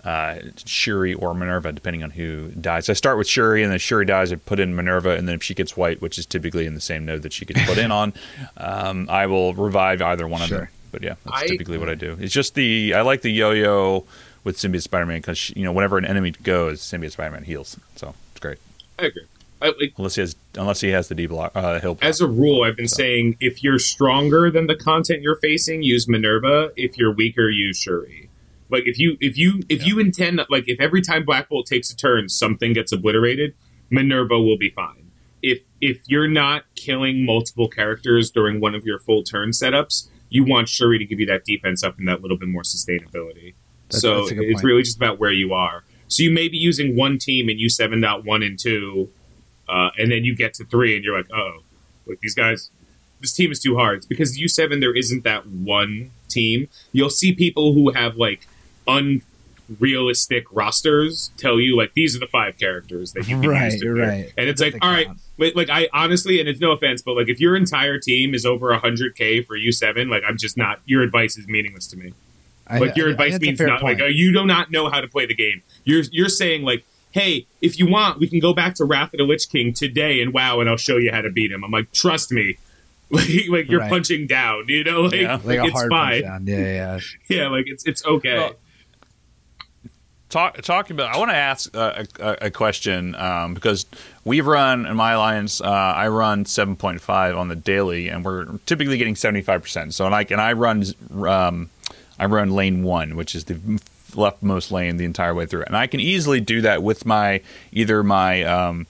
[0.08, 2.90] uh, Shuri or Minerva, depending on who dies.
[2.90, 4.32] I start with Shuri, and then Shuri dies.
[4.32, 6.82] I put in Minerva, and then if she gets white, which is typically in the
[6.82, 8.14] same node that she gets put in on,
[8.56, 10.68] um, I will revive either one of them.
[10.92, 12.16] But yeah, that's I- typically what I do.
[12.20, 14.06] It's just the I like the Yo-Yo
[14.46, 18.40] with Symbiote Spider-Man because you know whenever an enemy goes, Symbiote Spider-Man heals, so it's
[18.40, 18.60] great.
[18.98, 19.24] I agree.
[19.62, 22.06] I, like, Unless he has unless he has the D block, uh, heal block.
[22.06, 26.08] as a rule, I've been saying if you're stronger than the content you're facing, use
[26.08, 26.72] Minerva.
[26.78, 28.27] If you're weaker, use Shuri.
[28.70, 31.90] Like if you if you if you intend like if every time Black Bolt takes
[31.90, 33.54] a turn, something gets obliterated,
[33.90, 35.12] Minerva will be fine.
[35.42, 40.44] If if you're not killing multiple characters during one of your full turn setups, you
[40.44, 43.54] want Shuri to give you that defense up and that little bit more sustainability.
[43.90, 45.84] That's- so that's it's really just about where you are.
[46.10, 49.10] So you may be using one team in U seven dot one and two,
[49.70, 51.60] uh, and then you get to three and you're like, oh,
[52.06, 52.70] like these guys,
[53.22, 53.98] this team is too hard.
[53.98, 56.68] It's because U seven there isn't that one team.
[56.92, 58.48] You'll see people who have like
[58.88, 63.82] unrealistic rosters tell you like these are the five characters that you can Right, use
[63.82, 64.02] to pick.
[64.04, 64.34] right.
[64.38, 65.08] and it's like doesn't all right.
[65.08, 65.20] count.
[65.38, 68.46] Wait, like I honestly, and it's no offense, but like if your entire team is
[68.46, 70.80] over 100k for U7, like I'm just not.
[70.86, 72.14] Your advice is meaningless to me.
[72.68, 74.00] I- Like your I- I advice think that's a means fair not point.
[74.00, 75.62] like you do not know how to play the game.
[75.84, 79.18] You're you're saying like, hey, if you want, we can go back to Wrath of
[79.20, 81.64] the Lich King today and WoW, and I'll show you how to beat him.
[81.64, 82.58] I'm like, trust me.
[83.10, 83.90] Like, like you're Right.
[83.90, 85.36] punching down, you know, like, Yeah.
[85.36, 86.12] like like a it's hard fine.
[86.12, 86.46] punch down.
[86.48, 87.00] Yeah, yeah.
[87.38, 88.34] Yeah, like it's it's okay.
[88.38, 88.56] Well,
[90.30, 93.86] talk, talking about, I want to ask uh, a, a, a question um, because
[94.24, 95.62] we've run in my alliance.
[95.62, 99.62] Uh, I run seven point five on the daily, and we're typically getting seventy five
[99.62, 99.94] percent.
[99.94, 100.84] So, and I and I run
[101.26, 101.70] um,
[102.20, 103.56] I run lane one, which is the
[104.12, 108.04] leftmost lane the entire way through, and I can easily do that with my either
[108.04, 108.88] my um,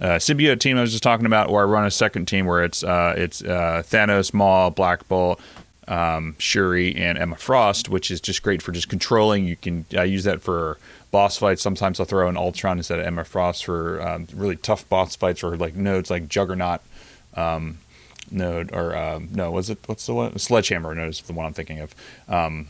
[0.00, 2.62] uh, symbiote team I was just talking about, or I run a second team where
[2.62, 5.40] it's uh, it's uh, Thanos, Maw, Black Bolt,
[5.88, 9.46] um, Shuri, and Emma Frost, which is just great for just controlling.
[9.46, 10.78] You can I use that for
[11.10, 11.62] boss fights.
[11.62, 15.42] Sometimes I'll throw in Ultron instead of Emma Frost for um, really tough boss fights
[15.42, 16.80] or like nodes like Juggernaut
[17.34, 17.78] um,
[18.30, 20.38] node or um, no, was it what's the one?
[20.38, 21.94] Sledgehammer node is the one I'm thinking of
[22.28, 22.68] um,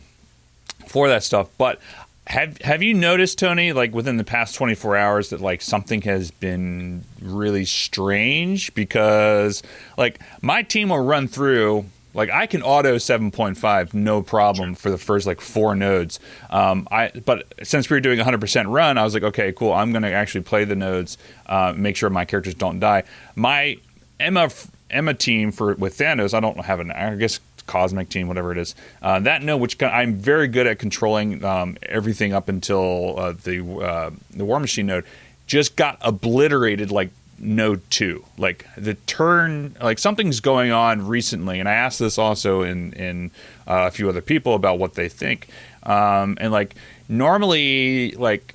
[0.87, 1.49] for that stuff.
[1.59, 1.81] But
[2.29, 6.03] Have Have you noticed, Tony, like within the past twenty four hours, that like something
[6.03, 8.73] has been really strange?
[8.75, 9.63] Because
[9.97, 11.87] like my team will run through.
[12.19, 16.19] Like I can auto 7.5 no problem for the first like four nodes.
[16.51, 19.73] Um, I but since we were doing 100% run, I was like, okay, cool.
[19.73, 21.17] I'm going to actually play the nodes,
[21.47, 23.05] uh, make sure my characters don't die.
[23.37, 23.79] My
[24.19, 24.51] Emma
[24.91, 27.39] Emma team for with Thanos, I don't have an I guess
[27.69, 28.75] cosmic team, whatever it is.
[29.01, 33.65] Uh, that node, which I'm very good at controlling um, everything up until uh, the
[33.65, 35.05] uh, the War Machine node,
[35.47, 38.25] just got obliterated like node two.
[38.37, 43.31] Like the turn, like something's going on recently, and I asked this also in in
[43.67, 45.49] uh, a few other people about what they think,
[45.85, 46.75] um, and like
[47.09, 48.55] normally like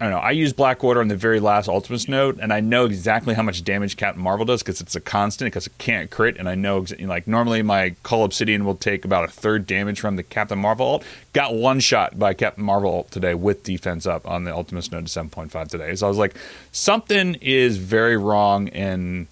[0.00, 0.20] I don't know.
[0.20, 3.42] I use Black Order on the very last Ultimates note, and I know exactly how
[3.42, 6.38] much damage Captain Marvel does because it's a constant because it can't crit.
[6.38, 10.16] And I know, like, normally my Cull Obsidian will take about a third damage from
[10.16, 11.04] the Captain Marvel ult.
[11.34, 15.06] Got one shot by Captain Marvel ult today with defense up on the Ultimates node
[15.06, 15.94] to 7.5 today.
[15.94, 16.34] So I was like,
[16.72, 19.28] something is very wrong in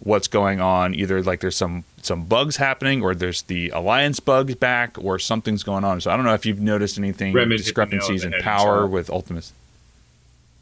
[0.00, 0.94] what's going on.
[0.94, 5.62] Either like there's some some bugs happening, or there's the Alliance bugs back, or something's
[5.62, 6.02] going on.
[6.02, 9.54] So I don't know if you've noticed anything discrepancies in power with Ultimates.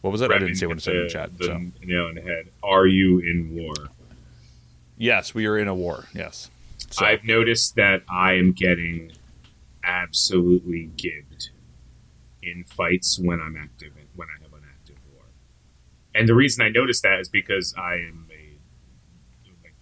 [0.01, 0.30] What was it?
[0.30, 1.38] I didn't see what it said in the chat.
[1.38, 1.59] The so.
[1.82, 2.51] nail in the head.
[2.62, 3.74] Are you in war?
[4.96, 6.07] Yes, we are in a war.
[6.14, 6.51] Yes.
[6.90, 7.05] So.
[7.05, 9.12] I've noticed that I am getting
[9.84, 11.51] absolutely gibbed
[12.42, 15.24] in fights when I'm active when I have an active war.
[16.14, 18.59] And the reason I notice that is because I am a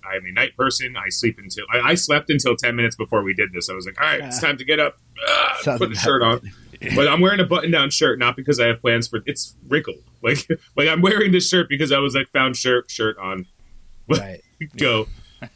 [0.06, 0.96] I'm a night person.
[0.96, 3.68] I sleep until I, I slept until ten minutes before we did this.
[3.68, 4.98] I was like, all right, it's time to get up.
[5.28, 6.40] Ah, put the shirt on
[6.94, 9.96] but I'm wearing a button-down shirt not because I have plans for it's wrinkled.
[10.22, 13.46] Like like I'm wearing this shirt because I was like found shirt shirt on.
[14.08, 14.40] Right.
[14.76, 15.06] Go.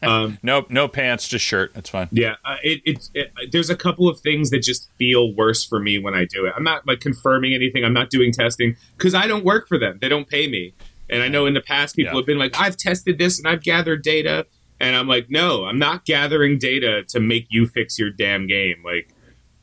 [0.03, 1.73] Um, no no pants, just shirt.
[1.75, 2.09] That's fine.
[2.11, 5.79] Yeah, uh, it, it, it, There's a couple of things that just feel worse for
[5.79, 6.53] me when I do it.
[6.57, 7.85] I'm not like confirming anything.
[7.85, 9.99] I'm not doing testing because I don't work for them.
[10.01, 10.75] They don't pay me.
[11.09, 12.19] And I know in the past people yeah.
[12.19, 14.47] have been like, I've tested this and I've gathered data.
[14.79, 18.83] And I'm like, no, I'm not gathering data to make you fix your damn game.
[18.85, 19.13] Like,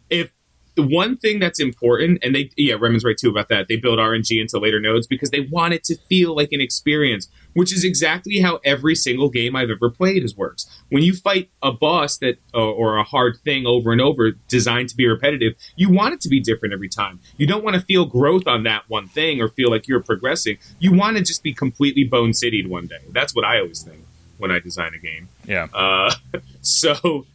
[0.10, 0.37] if the
[0.84, 3.68] one thing that's important, and they, yeah, Remon's right too about that.
[3.68, 7.28] They build RNG into later nodes because they want it to feel like an experience,
[7.54, 10.66] which is exactly how every single game I've ever played has works.
[10.90, 14.90] When you fight a boss that, uh, or a hard thing over and over, designed
[14.90, 17.20] to be repetitive, you want it to be different every time.
[17.38, 20.58] You don't want to feel growth on that one thing or feel like you're progressing.
[20.80, 23.02] You want to just be completely bone cityed one day.
[23.12, 24.06] That's what I always think
[24.38, 25.30] when I design a game.
[25.46, 25.68] Yeah.
[25.74, 26.14] Uh,
[26.62, 27.26] so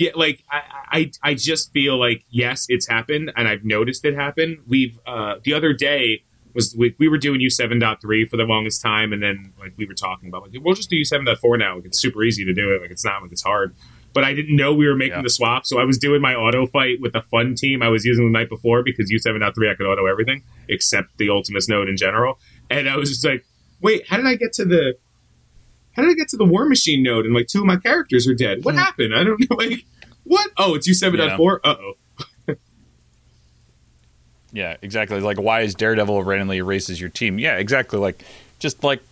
[0.00, 4.14] yeah, like I, I, I just feel like yes, it's happened, and I've noticed it
[4.14, 4.62] happen.
[4.66, 6.24] We've uh, the other day
[6.54, 9.52] was we, we were doing U seven point three for the longest time, and then
[9.60, 11.76] like we were talking about like we'll just do U seven point four now.
[11.76, 12.80] Like, it's super easy to do it.
[12.80, 13.74] Like it's not like it's hard.
[14.14, 15.22] But I didn't know we were making yeah.
[15.22, 18.06] the swap, so I was doing my auto fight with the fun team I was
[18.06, 21.28] using the night before because U seven point three I could auto everything except the
[21.28, 22.38] Ultimates node in general,
[22.70, 23.44] and I was just like,
[23.82, 24.94] wait, how did I get to the
[25.92, 28.26] how did I get to the War Machine node and like two of my characters
[28.28, 28.64] are dead?
[28.64, 28.78] What mm.
[28.78, 29.14] happened?
[29.14, 29.56] I don't know.
[29.56, 29.84] Like,
[30.24, 30.50] what?
[30.56, 31.36] Oh, it's U seven yeah.
[31.36, 31.94] Uh oh.
[34.52, 35.20] yeah, exactly.
[35.20, 37.38] Like, why is Daredevil randomly erases your team?
[37.38, 37.98] Yeah, exactly.
[37.98, 38.24] Like,
[38.58, 39.02] just like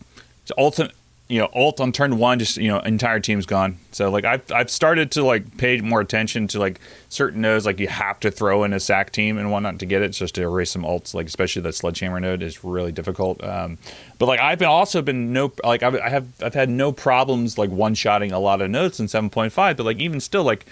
[0.56, 0.92] ultimate
[1.28, 3.76] you know, alt on turn one, just you know, entire team's gone.
[3.92, 7.66] So like I've I've started to like pay more attention to like certain nodes.
[7.66, 10.36] Like you have to throw in a sack team and whatnot to get it, just
[10.36, 11.12] to erase some alts.
[11.12, 13.44] Like especially that sledgehammer node is really difficult.
[13.44, 13.76] Um,
[14.18, 17.58] but like I've been also been no like I've, I have I've had no problems
[17.58, 19.76] like one shotting a lot of nodes in seven point five.
[19.76, 20.64] But like even still like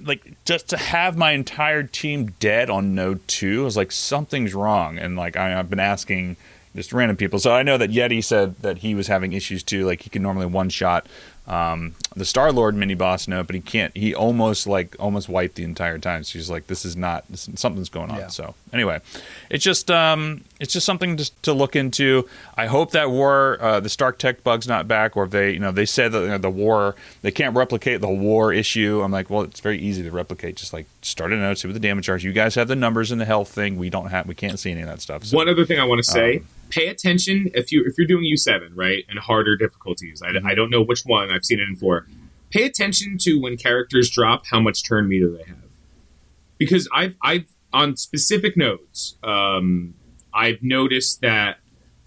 [0.00, 4.52] like just to have my entire team dead on node two, I was like something's
[4.52, 4.98] wrong.
[4.98, 6.36] And like I, I've been asking
[6.74, 7.38] just random people.
[7.38, 9.86] So I know that Yeti said that he was having issues too.
[9.86, 11.06] Like he can normally one shot
[11.46, 13.94] um, the Star Lord mini boss note, but he can't.
[13.94, 16.24] He almost like almost wiped the entire time.
[16.24, 18.16] So he's like, this is not this, something's going on.
[18.16, 18.26] Yeah.
[18.28, 19.00] So anyway,
[19.50, 22.26] it's just um, it's just something to, to look into.
[22.56, 25.58] I hope that war uh, the Stark Tech bug's not back, or if they you
[25.58, 29.02] know they said that you know, the war they can't replicate the war issue.
[29.02, 30.56] I'm like, well, it's very easy to replicate.
[30.56, 32.16] Just like start a note, see what the damage are.
[32.16, 33.76] You guys have the numbers and the health thing.
[33.76, 34.26] We don't have.
[34.26, 35.24] We can't see any of that stuff.
[35.24, 36.38] So, One other thing I want to say.
[36.38, 40.22] Um, pay attention if you if you're doing U7 right and harder difficulties.
[40.22, 40.34] I.
[40.44, 41.30] I don't know which one.
[41.30, 42.06] I've seen it in four.
[42.50, 45.70] Pay attention to when characters drop how much turn meter they have,
[46.58, 49.94] because I've I've on specific nodes um,
[50.32, 51.58] I've noticed that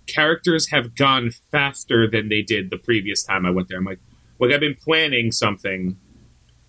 [0.08, 3.78] characters have gone faster than they did the previous time I went there.
[3.78, 4.00] I'm like,
[4.40, 5.98] like I've been planning something.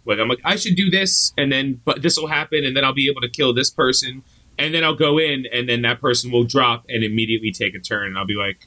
[0.05, 2.85] Like I'm like I should do this, and then but this will happen, and then
[2.85, 4.23] I'll be able to kill this person
[4.59, 7.79] and then I'll go in, and then that person will drop and immediately take a
[7.79, 8.67] turn, and I'll be like,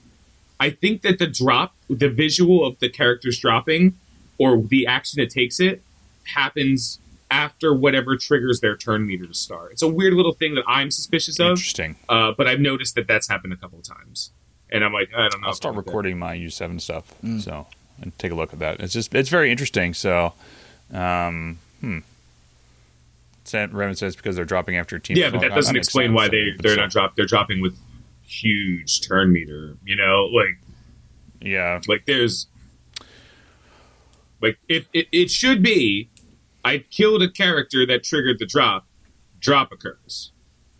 [0.59, 3.97] I think that the drop, the visual of the characters dropping,
[4.37, 5.81] or the action that takes it,
[6.35, 9.71] happens after whatever triggers their turn meter to start.
[9.71, 11.95] It's a weird little thing that I'm suspicious of, Interesting.
[12.09, 14.31] uh, but I've noticed that that's happened a couple of times,
[14.71, 15.47] and I'm like, I don't know.
[15.47, 15.91] I'll start I'm with that.
[15.91, 17.13] recording my U7 stuff.
[17.23, 17.41] Mm.
[17.41, 17.67] So
[18.01, 18.79] and take a look at that.
[18.79, 19.93] It's just it's very interesting.
[19.93, 20.33] So,
[20.91, 21.99] um, hmm.
[23.51, 25.17] Revan says because they're dropping after team.
[25.17, 27.15] Yeah, but that doesn't explain why they they're not drop.
[27.15, 27.77] They're dropping with
[28.23, 29.77] huge turn meter.
[29.85, 30.57] You know, like
[31.41, 32.47] Yeah, like there's
[34.41, 36.09] like if it, it should be
[36.63, 38.87] i killed a character that triggered the drop
[39.39, 40.31] drop occurs.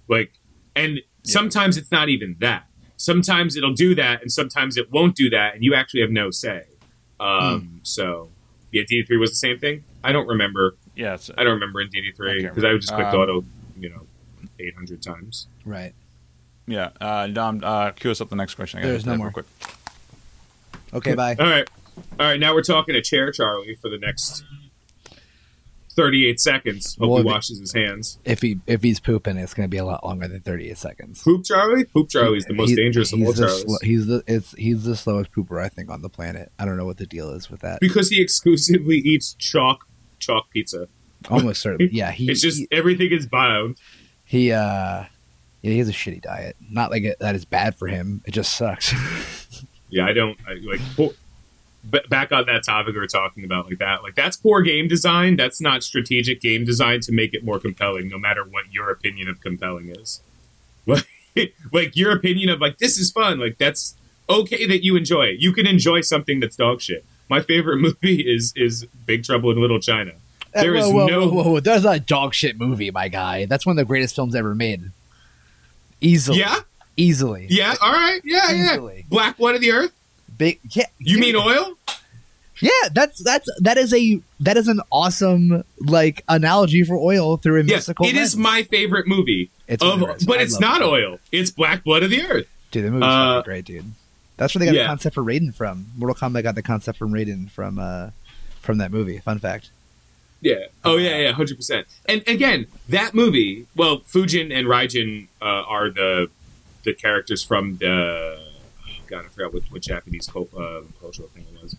[0.07, 0.33] Like
[0.75, 2.67] and sometimes it's not even that.
[2.97, 6.31] Sometimes it'll do that and sometimes it won't do that and you actually have no
[6.31, 6.63] say.
[7.19, 8.29] Um so
[8.71, 9.83] yeah D three was the same thing?
[10.03, 11.15] I don't remember yeah.
[11.15, 13.43] It's, i don't remember in dd3 because i just clicked Um, auto
[13.79, 14.01] you know
[14.59, 15.93] 800 times Right.
[16.67, 16.89] yeah.
[17.01, 18.79] Uh, Dom, uh, cue us up the next question.
[18.79, 19.31] I There's no more.
[19.31, 19.45] quick.
[20.93, 21.35] Okay, bye.
[21.39, 21.67] all right
[22.19, 24.43] all right now we're talking to chair charlie for the next
[25.93, 29.53] 38 seconds hope Well, he if- washes his hands If he if he's pooping, it's
[29.53, 31.21] going to be a lot longer than 38 seconds.
[31.23, 31.83] Poop Charlie?
[31.83, 33.63] Poop Charlie's the most He- dangerous of all the Charlies.
[33.65, 36.51] slo- he's the it's he's the slowest pooper I think on the planet.
[36.57, 37.79] I don't know what the deal is with that.
[37.81, 39.85] because he exclusively eats chalk
[40.21, 40.87] chalk pizza.
[41.29, 42.11] Almost certainly, yeah.
[42.11, 43.77] He it's just he, everything is bound.
[44.25, 45.05] he uh
[45.61, 46.55] yeah he has a shitty diet.
[46.69, 48.21] Not like it, that is bad for him.
[48.25, 48.93] It just sucks.
[49.93, 50.79] Yeah, I don't I, like.
[50.95, 51.11] Poor,
[51.89, 54.87] b- back on that topic we are talking about, like that, like that's poor game
[54.87, 55.35] design.
[55.35, 59.27] That's not strategic game design to make it more compelling, no matter what your opinion
[59.27, 60.21] of compelling is.
[61.35, 63.37] Like, like your opinion of like this is fun.
[63.39, 63.95] Like that's
[64.29, 65.39] okay that you enjoy it.
[65.39, 67.05] You can enjoy something that's dog shit.
[67.31, 70.11] My favorite movie is is Big Trouble in Little China.
[70.53, 73.45] There is whoa, whoa, no- whoa, whoa, That's not a dog shit movie, my guy.
[73.45, 74.91] That's one of the greatest films ever made.
[76.01, 76.57] Easily, Yeah,
[76.97, 78.77] easily, yeah, all right, yeah, yeah.
[79.07, 79.93] Black Blood of the Earth.
[80.37, 80.87] Big, yeah.
[80.99, 81.21] You dude.
[81.21, 81.75] mean oil?
[82.59, 87.61] Yeah, that's that's that is a that is an awesome like analogy for oil through
[87.61, 88.05] a Yes, mystical.
[88.07, 88.37] it is lens.
[88.37, 89.51] my favorite movie.
[89.67, 90.85] It's of, but I it's not it.
[90.85, 91.19] oil.
[91.31, 92.47] It's Black Blood of the Earth.
[92.71, 93.85] Dude, the movie's Uh, great, dude.
[94.41, 94.81] That's where they got yeah.
[94.81, 95.85] the concept for Raiden from.
[95.95, 98.09] Mortal Kombat got the concept from Raiden from uh
[98.59, 99.19] from that movie.
[99.19, 99.69] Fun fact.
[100.41, 100.65] Yeah.
[100.83, 101.85] Oh yeah, yeah, hundred percent.
[102.07, 103.67] And again, that movie.
[103.75, 106.31] Well, Fujin and Raijin uh, are the
[106.83, 108.39] the characters from the.
[108.39, 111.75] oh, God, I forgot what, what Japanese cult, uh, cultural thing it was.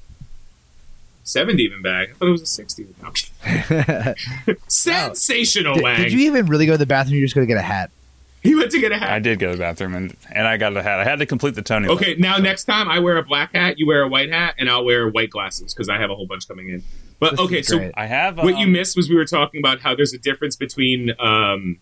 [1.24, 2.10] Seventy even back.
[2.10, 2.86] I thought it was a sixty.
[3.02, 4.14] No.
[4.68, 7.16] Sensational, did, did you even really go to the bathroom?
[7.16, 7.90] You just go to get a hat.
[8.49, 9.11] he went to get a hat.
[9.11, 10.99] I did go to the bathroom and and I got a hat.
[11.01, 11.88] I had to complete the Tony.
[11.88, 14.68] Okay, now next time I wear a black hat, you wear a white hat, and
[14.68, 16.82] I'll wear white glasses because I have a whole bunch coming in.
[17.20, 17.90] But This okay, so.
[17.95, 18.38] I have.
[18.38, 21.80] what you um, missed was we were talking about how there's a difference between um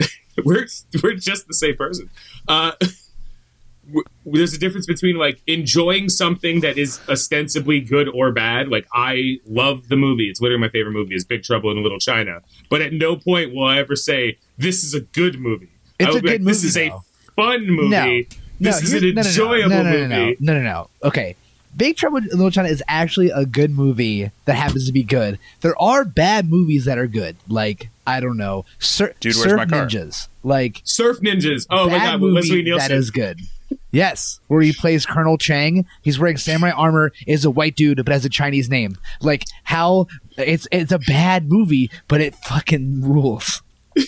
[0.44, 0.66] we're
[1.02, 2.10] we're just the same person
[2.48, 2.72] uh
[3.88, 8.86] w- there's a difference between like enjoying something that is ostensibly good or bad like
[8.94, 12.40] i love the movie it's literally my favorite movie is big trouble in little china
[12.70, 15.68] but at no point will i ever say this is a good movie
[15.98, 18.22] It's I will a be good like, this movie, is a fun movie No.
[18.60, 20.90] this is an no, no, no, enjoyable no, no, no, movie No, no, no, no.
[21.04, 21.36] Okay.
[21.76, 25.38] Big Trouble in Little China is actually a good movie that happens to be good.
[25.60, 29.66] There are bad movies that are good, like I don't know, Sur- Dude, Surf My
[29.66, 29.86] Car?
[29.86, 30.26] Ninjas.
[30.42, 33.38] Like surf ninjas oh my god movie leslie nielsen that is good.
[33.90, 35.86] Yes, where he plays Colonel Chang.
[36.02, 37.12] He's wearing samurai armor.
[37.26, 38.96] Is a white dude, but has a Chinese name.
[39.20, 40.06] Like how
[40.36, 43.62] it's it's a bad movie, but it fucking rules.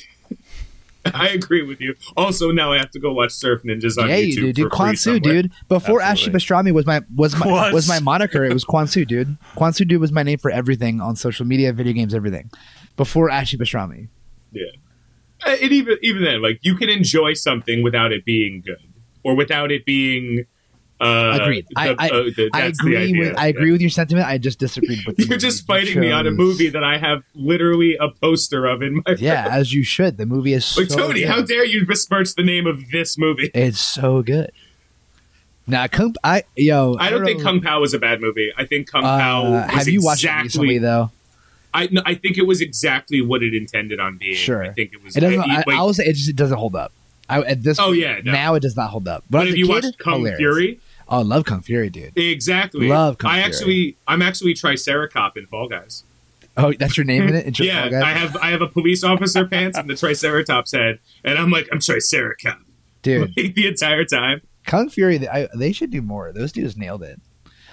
[1.15, 1.95] I agree with you.
[2.17, 4.35] Also, now I have to go watch Surf Ninjas on yeah, YouTube.
[4.35, 4.73] you do, dude.
[4.73, 5.51] for Su, dude.
[5.69, 6.71] Before Ashley Absolutely.
[6.71, 7.73] Pastrami was my was my Was.
[7.73, 8.45] was my moniker.
[8.45, 9.37] It was Quan Su, dude.
[9.57, 12.51] Quan Su, dude, was my name for everything on social media, video games, everything.
[12.97, 14.09] Before Ashley Pastrami.
[14.53, 14.65] Yeah,
[15.47, 18.77] Uh, and even even then, like you can enjoy something without it being good,
[19.23, 20.45] or without it being.
[21.03, 21.65] Uh, Agreed.
[21.71, 24.27] the- I I, uh, the- I agree with I agree with your sentiment.
[24.27, 25.17] I just disagreed with.
[25.19, 28.67] the You're just You fighting me on a movie that I have literally a poster
[28.67, 30.19] of in my Yeah, as you should.
[30.19, 31.29] The movie is Like so Tony, good.
[31.31, 33.51] how dare you besmirch the name of this movie?
[33.55, 34.51] It's so good.
[35.67, 38.53] Now, Kung, I yo, I don't think know- Kung Pao was a bad movie.
[38.59, 40.45] I think Kung Pao Uh, was have you watched it exactly.
[40.49, 41.11] recently though?
[41.73, 44.35] I no, I think it was exactly what it intended on being.
[44.35, 44.63] Sure.
[44.65, 45.17] I think it was.
[45.17, 45.41] It doesn't.
[45.41, 46.93] I- I, like- I will say it just it doesn't hold up.
[47.31, 48.33] I, at this Oh, yeah, no.
[48.33, 49.25] now it does not hold up.
[49.31, 50.39] But, but if you kid, watched Kung hilarious.
[50.39, 52.17] Fury, oh, I love Kung Fury, dude.
[52.19, 52.89] exactly.
[52.89, 53.45] Love Kung I Fury.
[53.47, 56.05] actually, I'm actually Triceracop in Fall Guys.
[56.57, 57.59] Oh, that's your name in it.
[57.61, 58.03] Yeah, Guys?
[58.03, 61.69] I have I have a police officer pants and the Triceratops head, and I'm like
[61.73, 62.59] I'm Triceracop
[63.03, 63.35] dude.
[63.37, 64.43] the entire time.
[64.67, 66.33] Kung Fury, they, I, they should do more.
[66.33, 67.19] Those dudes nailed it.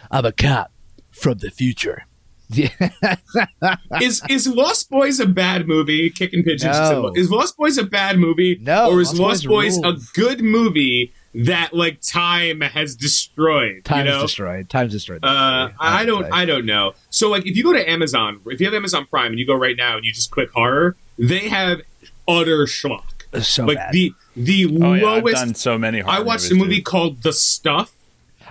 [0.09, 0.71] I'm a cop
[1.11, 2.05] from the future.
[2.49, 2.69] Yeah.
[4.02, 6.10] is is Lost Boys a bad movie?
[6.10, 6.78] Kicking pigeons.
[6.78, 7.11] No.
[7.15, 8.57] Is Lost Boys a bad movie?
[8.61, 13.84] No, Or is Lost Lost, Boys Boys, a good movie that like time has destroyed?
[13.84, 14.22] Time's you know?
[14.22, 14.69] destroyed.
[14.69, 15.24] Time's destroyed.
[15.24, 16.24] Uh, movie, I don't.
[16.24, 16.30] say.
[16.32, 16.94] I don't know.
[17.10, 19.56] So, like, if you go to Amazon, if you have Amazon Prime and you go
[19.56, 21.82] right now and you just click horror, they have
[22.28, 23.03] utter schlock.
[23.41, 23.91] So like bad.
[23.91, 25.36] the the Oh yeah, I've lowest.
[25.36, 26.02] done so many.
[26.02, 26.86] I horror watched a movie dude.
[26.86, 27.91] called The Stuff.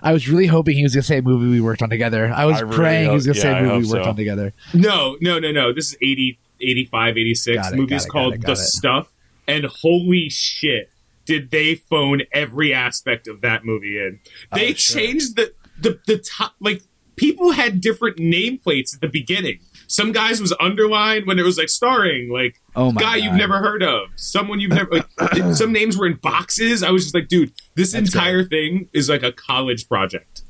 [0.07, 2.33] I was really hoping he was gonna say a movie we worked on together.
[2.35, 3.93] I was I really praying he was hope- gonna say yeah, I a movie we
[3.93, 4.11] worked so.
[4.11, 4.53] on together.
[4.75, 5.73] No, no, no, no.
[5.73, 7.57] This is 80, 85, 86.
[7.57, 8.57] Got the it, movie got is it, got called it, got The it.
[8.57, 9.13] Stuff.
[9.49, 10.91] And holy shit,
[11.25, 14.21] did they phone every aspect of that movie in?
[14.53, 15.01] They Oh, sure.
[15.01, 16.83] changed the the the top like
[17.17, 19.59] people had different nameplates at the beginning.
[19.89, 23.25] Some guys was underlined when it was like starring like Oh my guy God.
[23.25, 24.91] you've never heard of, someone you've never.
[24.91, 25.07] Like,
[25.55, 26.83] some names were in boxes.
[26.83, 30.43] I was just like, dude, this That's entire thing is like a college project.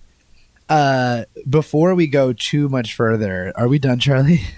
[0.69, 4.41] Uh, before we go too much further, are we done, Charlie?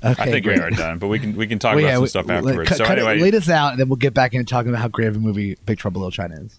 [0.00, 0.58] Okay, I think great.
[0.58, 2.30] we are done, but we can we can talk Well, about yeah, some we- stuff
[2.30, 2.68] afterwards.
[2.68, 4.68] cut- so cut it- anyway, lay this out, and then we'll get back into talking
[4.68, 6.56] about how great of a movie Big Trouble in Little China is.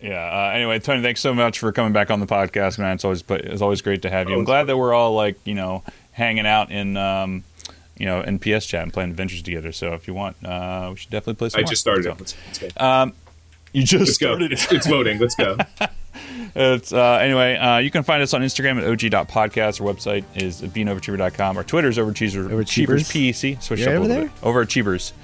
[0.00, 0.20] Yeah.
[0.24, 2.94] Uh, anyway, Tony, thanks so much for coming back on the podcast, man.
[2.94, 4.34] It's always it's always great to have you.
[4.34, 5.82] I'm Always glad that we're all like you know
[6.12, 7.44] hanging out in um,
[7.98, 9.72] you know in PS chat and playing adventures together.
[9.72, 11.58] So if you want, uh, we should definitely play some.
[11.58, 11.70] I more.
[11.70, 12.18] just started So, it.
[12.20, 12.84] Let's, let's go.
[12.84, 13.12] Um,
[13.72, 14.26] you just Let's go.
[14.32, 14.52] started.
[14.52, 15.18] It's, it's loading.
[15.18, 15.56] Let's go.
[16.54, 17.56] It's uh, anyway.
[17.56, 19.80] Uh, you can find us on Instagram at og.podcast.
[19.80, 21.56] Our website is beanovercheever.com.
[21.56, 22.52] Our Twitter's overcheever.
[22.52, 23.38] Over Cheevers Cheevers?
[23.40, 23.62] PEC.
[23.62, 24.24] Switch up a over little there?
[24.26, 24.32] bit.
[24.42, 25.14] Over at Cheevers.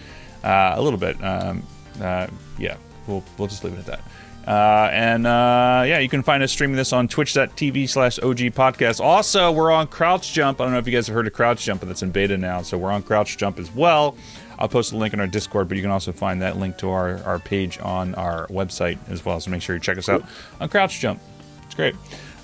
[0.43, 1.23] Uh, a little bit.
[1.23, 1.63] Um,
[2.01, 2.29] uh,
[2.59, 4.01] yeah, we'll we'll just leave it at that.
[4.49, 8.99] Uh, and uh, yeah, you can find us streaming this on twitch.tv slash OG podcast.
[8.99, 10.59] Also, we're on Crouch Jump.
[10.59, 12.39] I don't know if you guys have heard of Crouch Jump, but that's in beta
[12.39, 12.63] now.
[12.63, 14.17] So we're on Crouch Jump as well.
[14.59, 16.89] I'll post a link in our Discord, but you can also find that link to
[16.89, 19.39] our, our page on our website as well.
[19.39, 20.25] So make sure you check us out
[20.61, 21.21] on Crouch Jump.
[21.67, 21.95] It's great.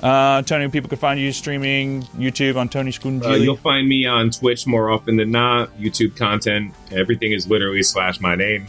[0.02, 3.42] Uh, Tony, people can find you streaming YouTube on Tony Uh, Scungili.
[3.44, 5.74] you'll find me on Twitch more often than not.
[5.78, 6.74] YouTube content.
[6.92, 8.66] Everything is literally slash my name.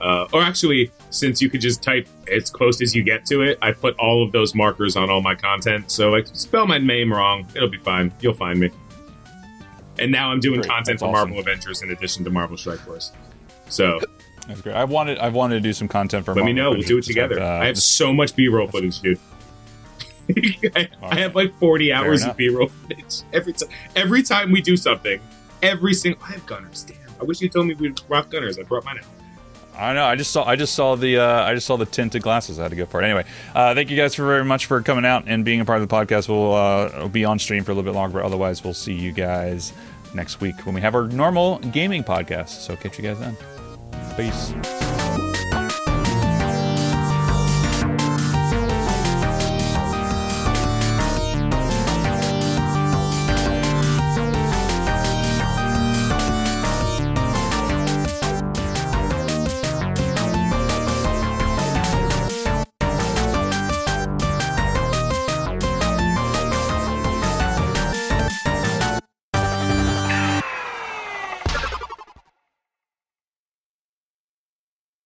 [0.00, 3.58] Uh, or actually, since you could just type as close as you get to it,
[3.60, 5.90] I put all of those markers on all my content.
[5.90, 8.12] So, like, spell my name wrong, it'll be fine.
[8.20, 8.70] You'll find me.
[9.98, 11.30] And now I'm doing Great, content that's for awesome.
[11.30, 13.12] Marvel Adventures in addition to Marvel Strike Force.
[13.68, 14.00] So
[14.48, 14.74] That's great.
[14.74, 16.34] I've wanted I've wanted to do some content for.
[16.34, 16.70] let me know.
[16.70, 17.06] We'll do it Adventures.
[17.08, 17.40] together.
[17.42, 19.18] Uh, I have so much B-roll footage, dude.
[20.76, 23.68] I, I have like 40 hours of B-roll footage every time.
[23.96, 25.20] Every time we do something,
[25.62, 26.22] every single.
[26.24, 26.84] I have gunners.
[26.84, 26.96] Damn.
[27.20, 28.58] I wish you told me we'd rock gunners.
[28.58, 29.04] I brought mine out.
[29.80, 30.04] I know.
[30.04, 30.44] I just saw.
[30.44, 31.18] I just saw the.
[31.18, 32.58] Uh, I just saw the tinted glasses.
[32.58, 33.04] I had to go for it.
[33.04, 33.24] Anyway,
[33.54, 35.88] uh, thank you guys for very much for coming out and being a part of
[35.88, 36.28] the podcast.
[36.28, 39.12] We'll, uh, be on stream for a little bit longer, but otherwise, we'll see you
[39.12, 39.72] guys
[40.14, 42.48] next week when we have our normal gaming podcast.
[42.48, 43.36] So catch you guys then.
[44.16, 44.89] Peace.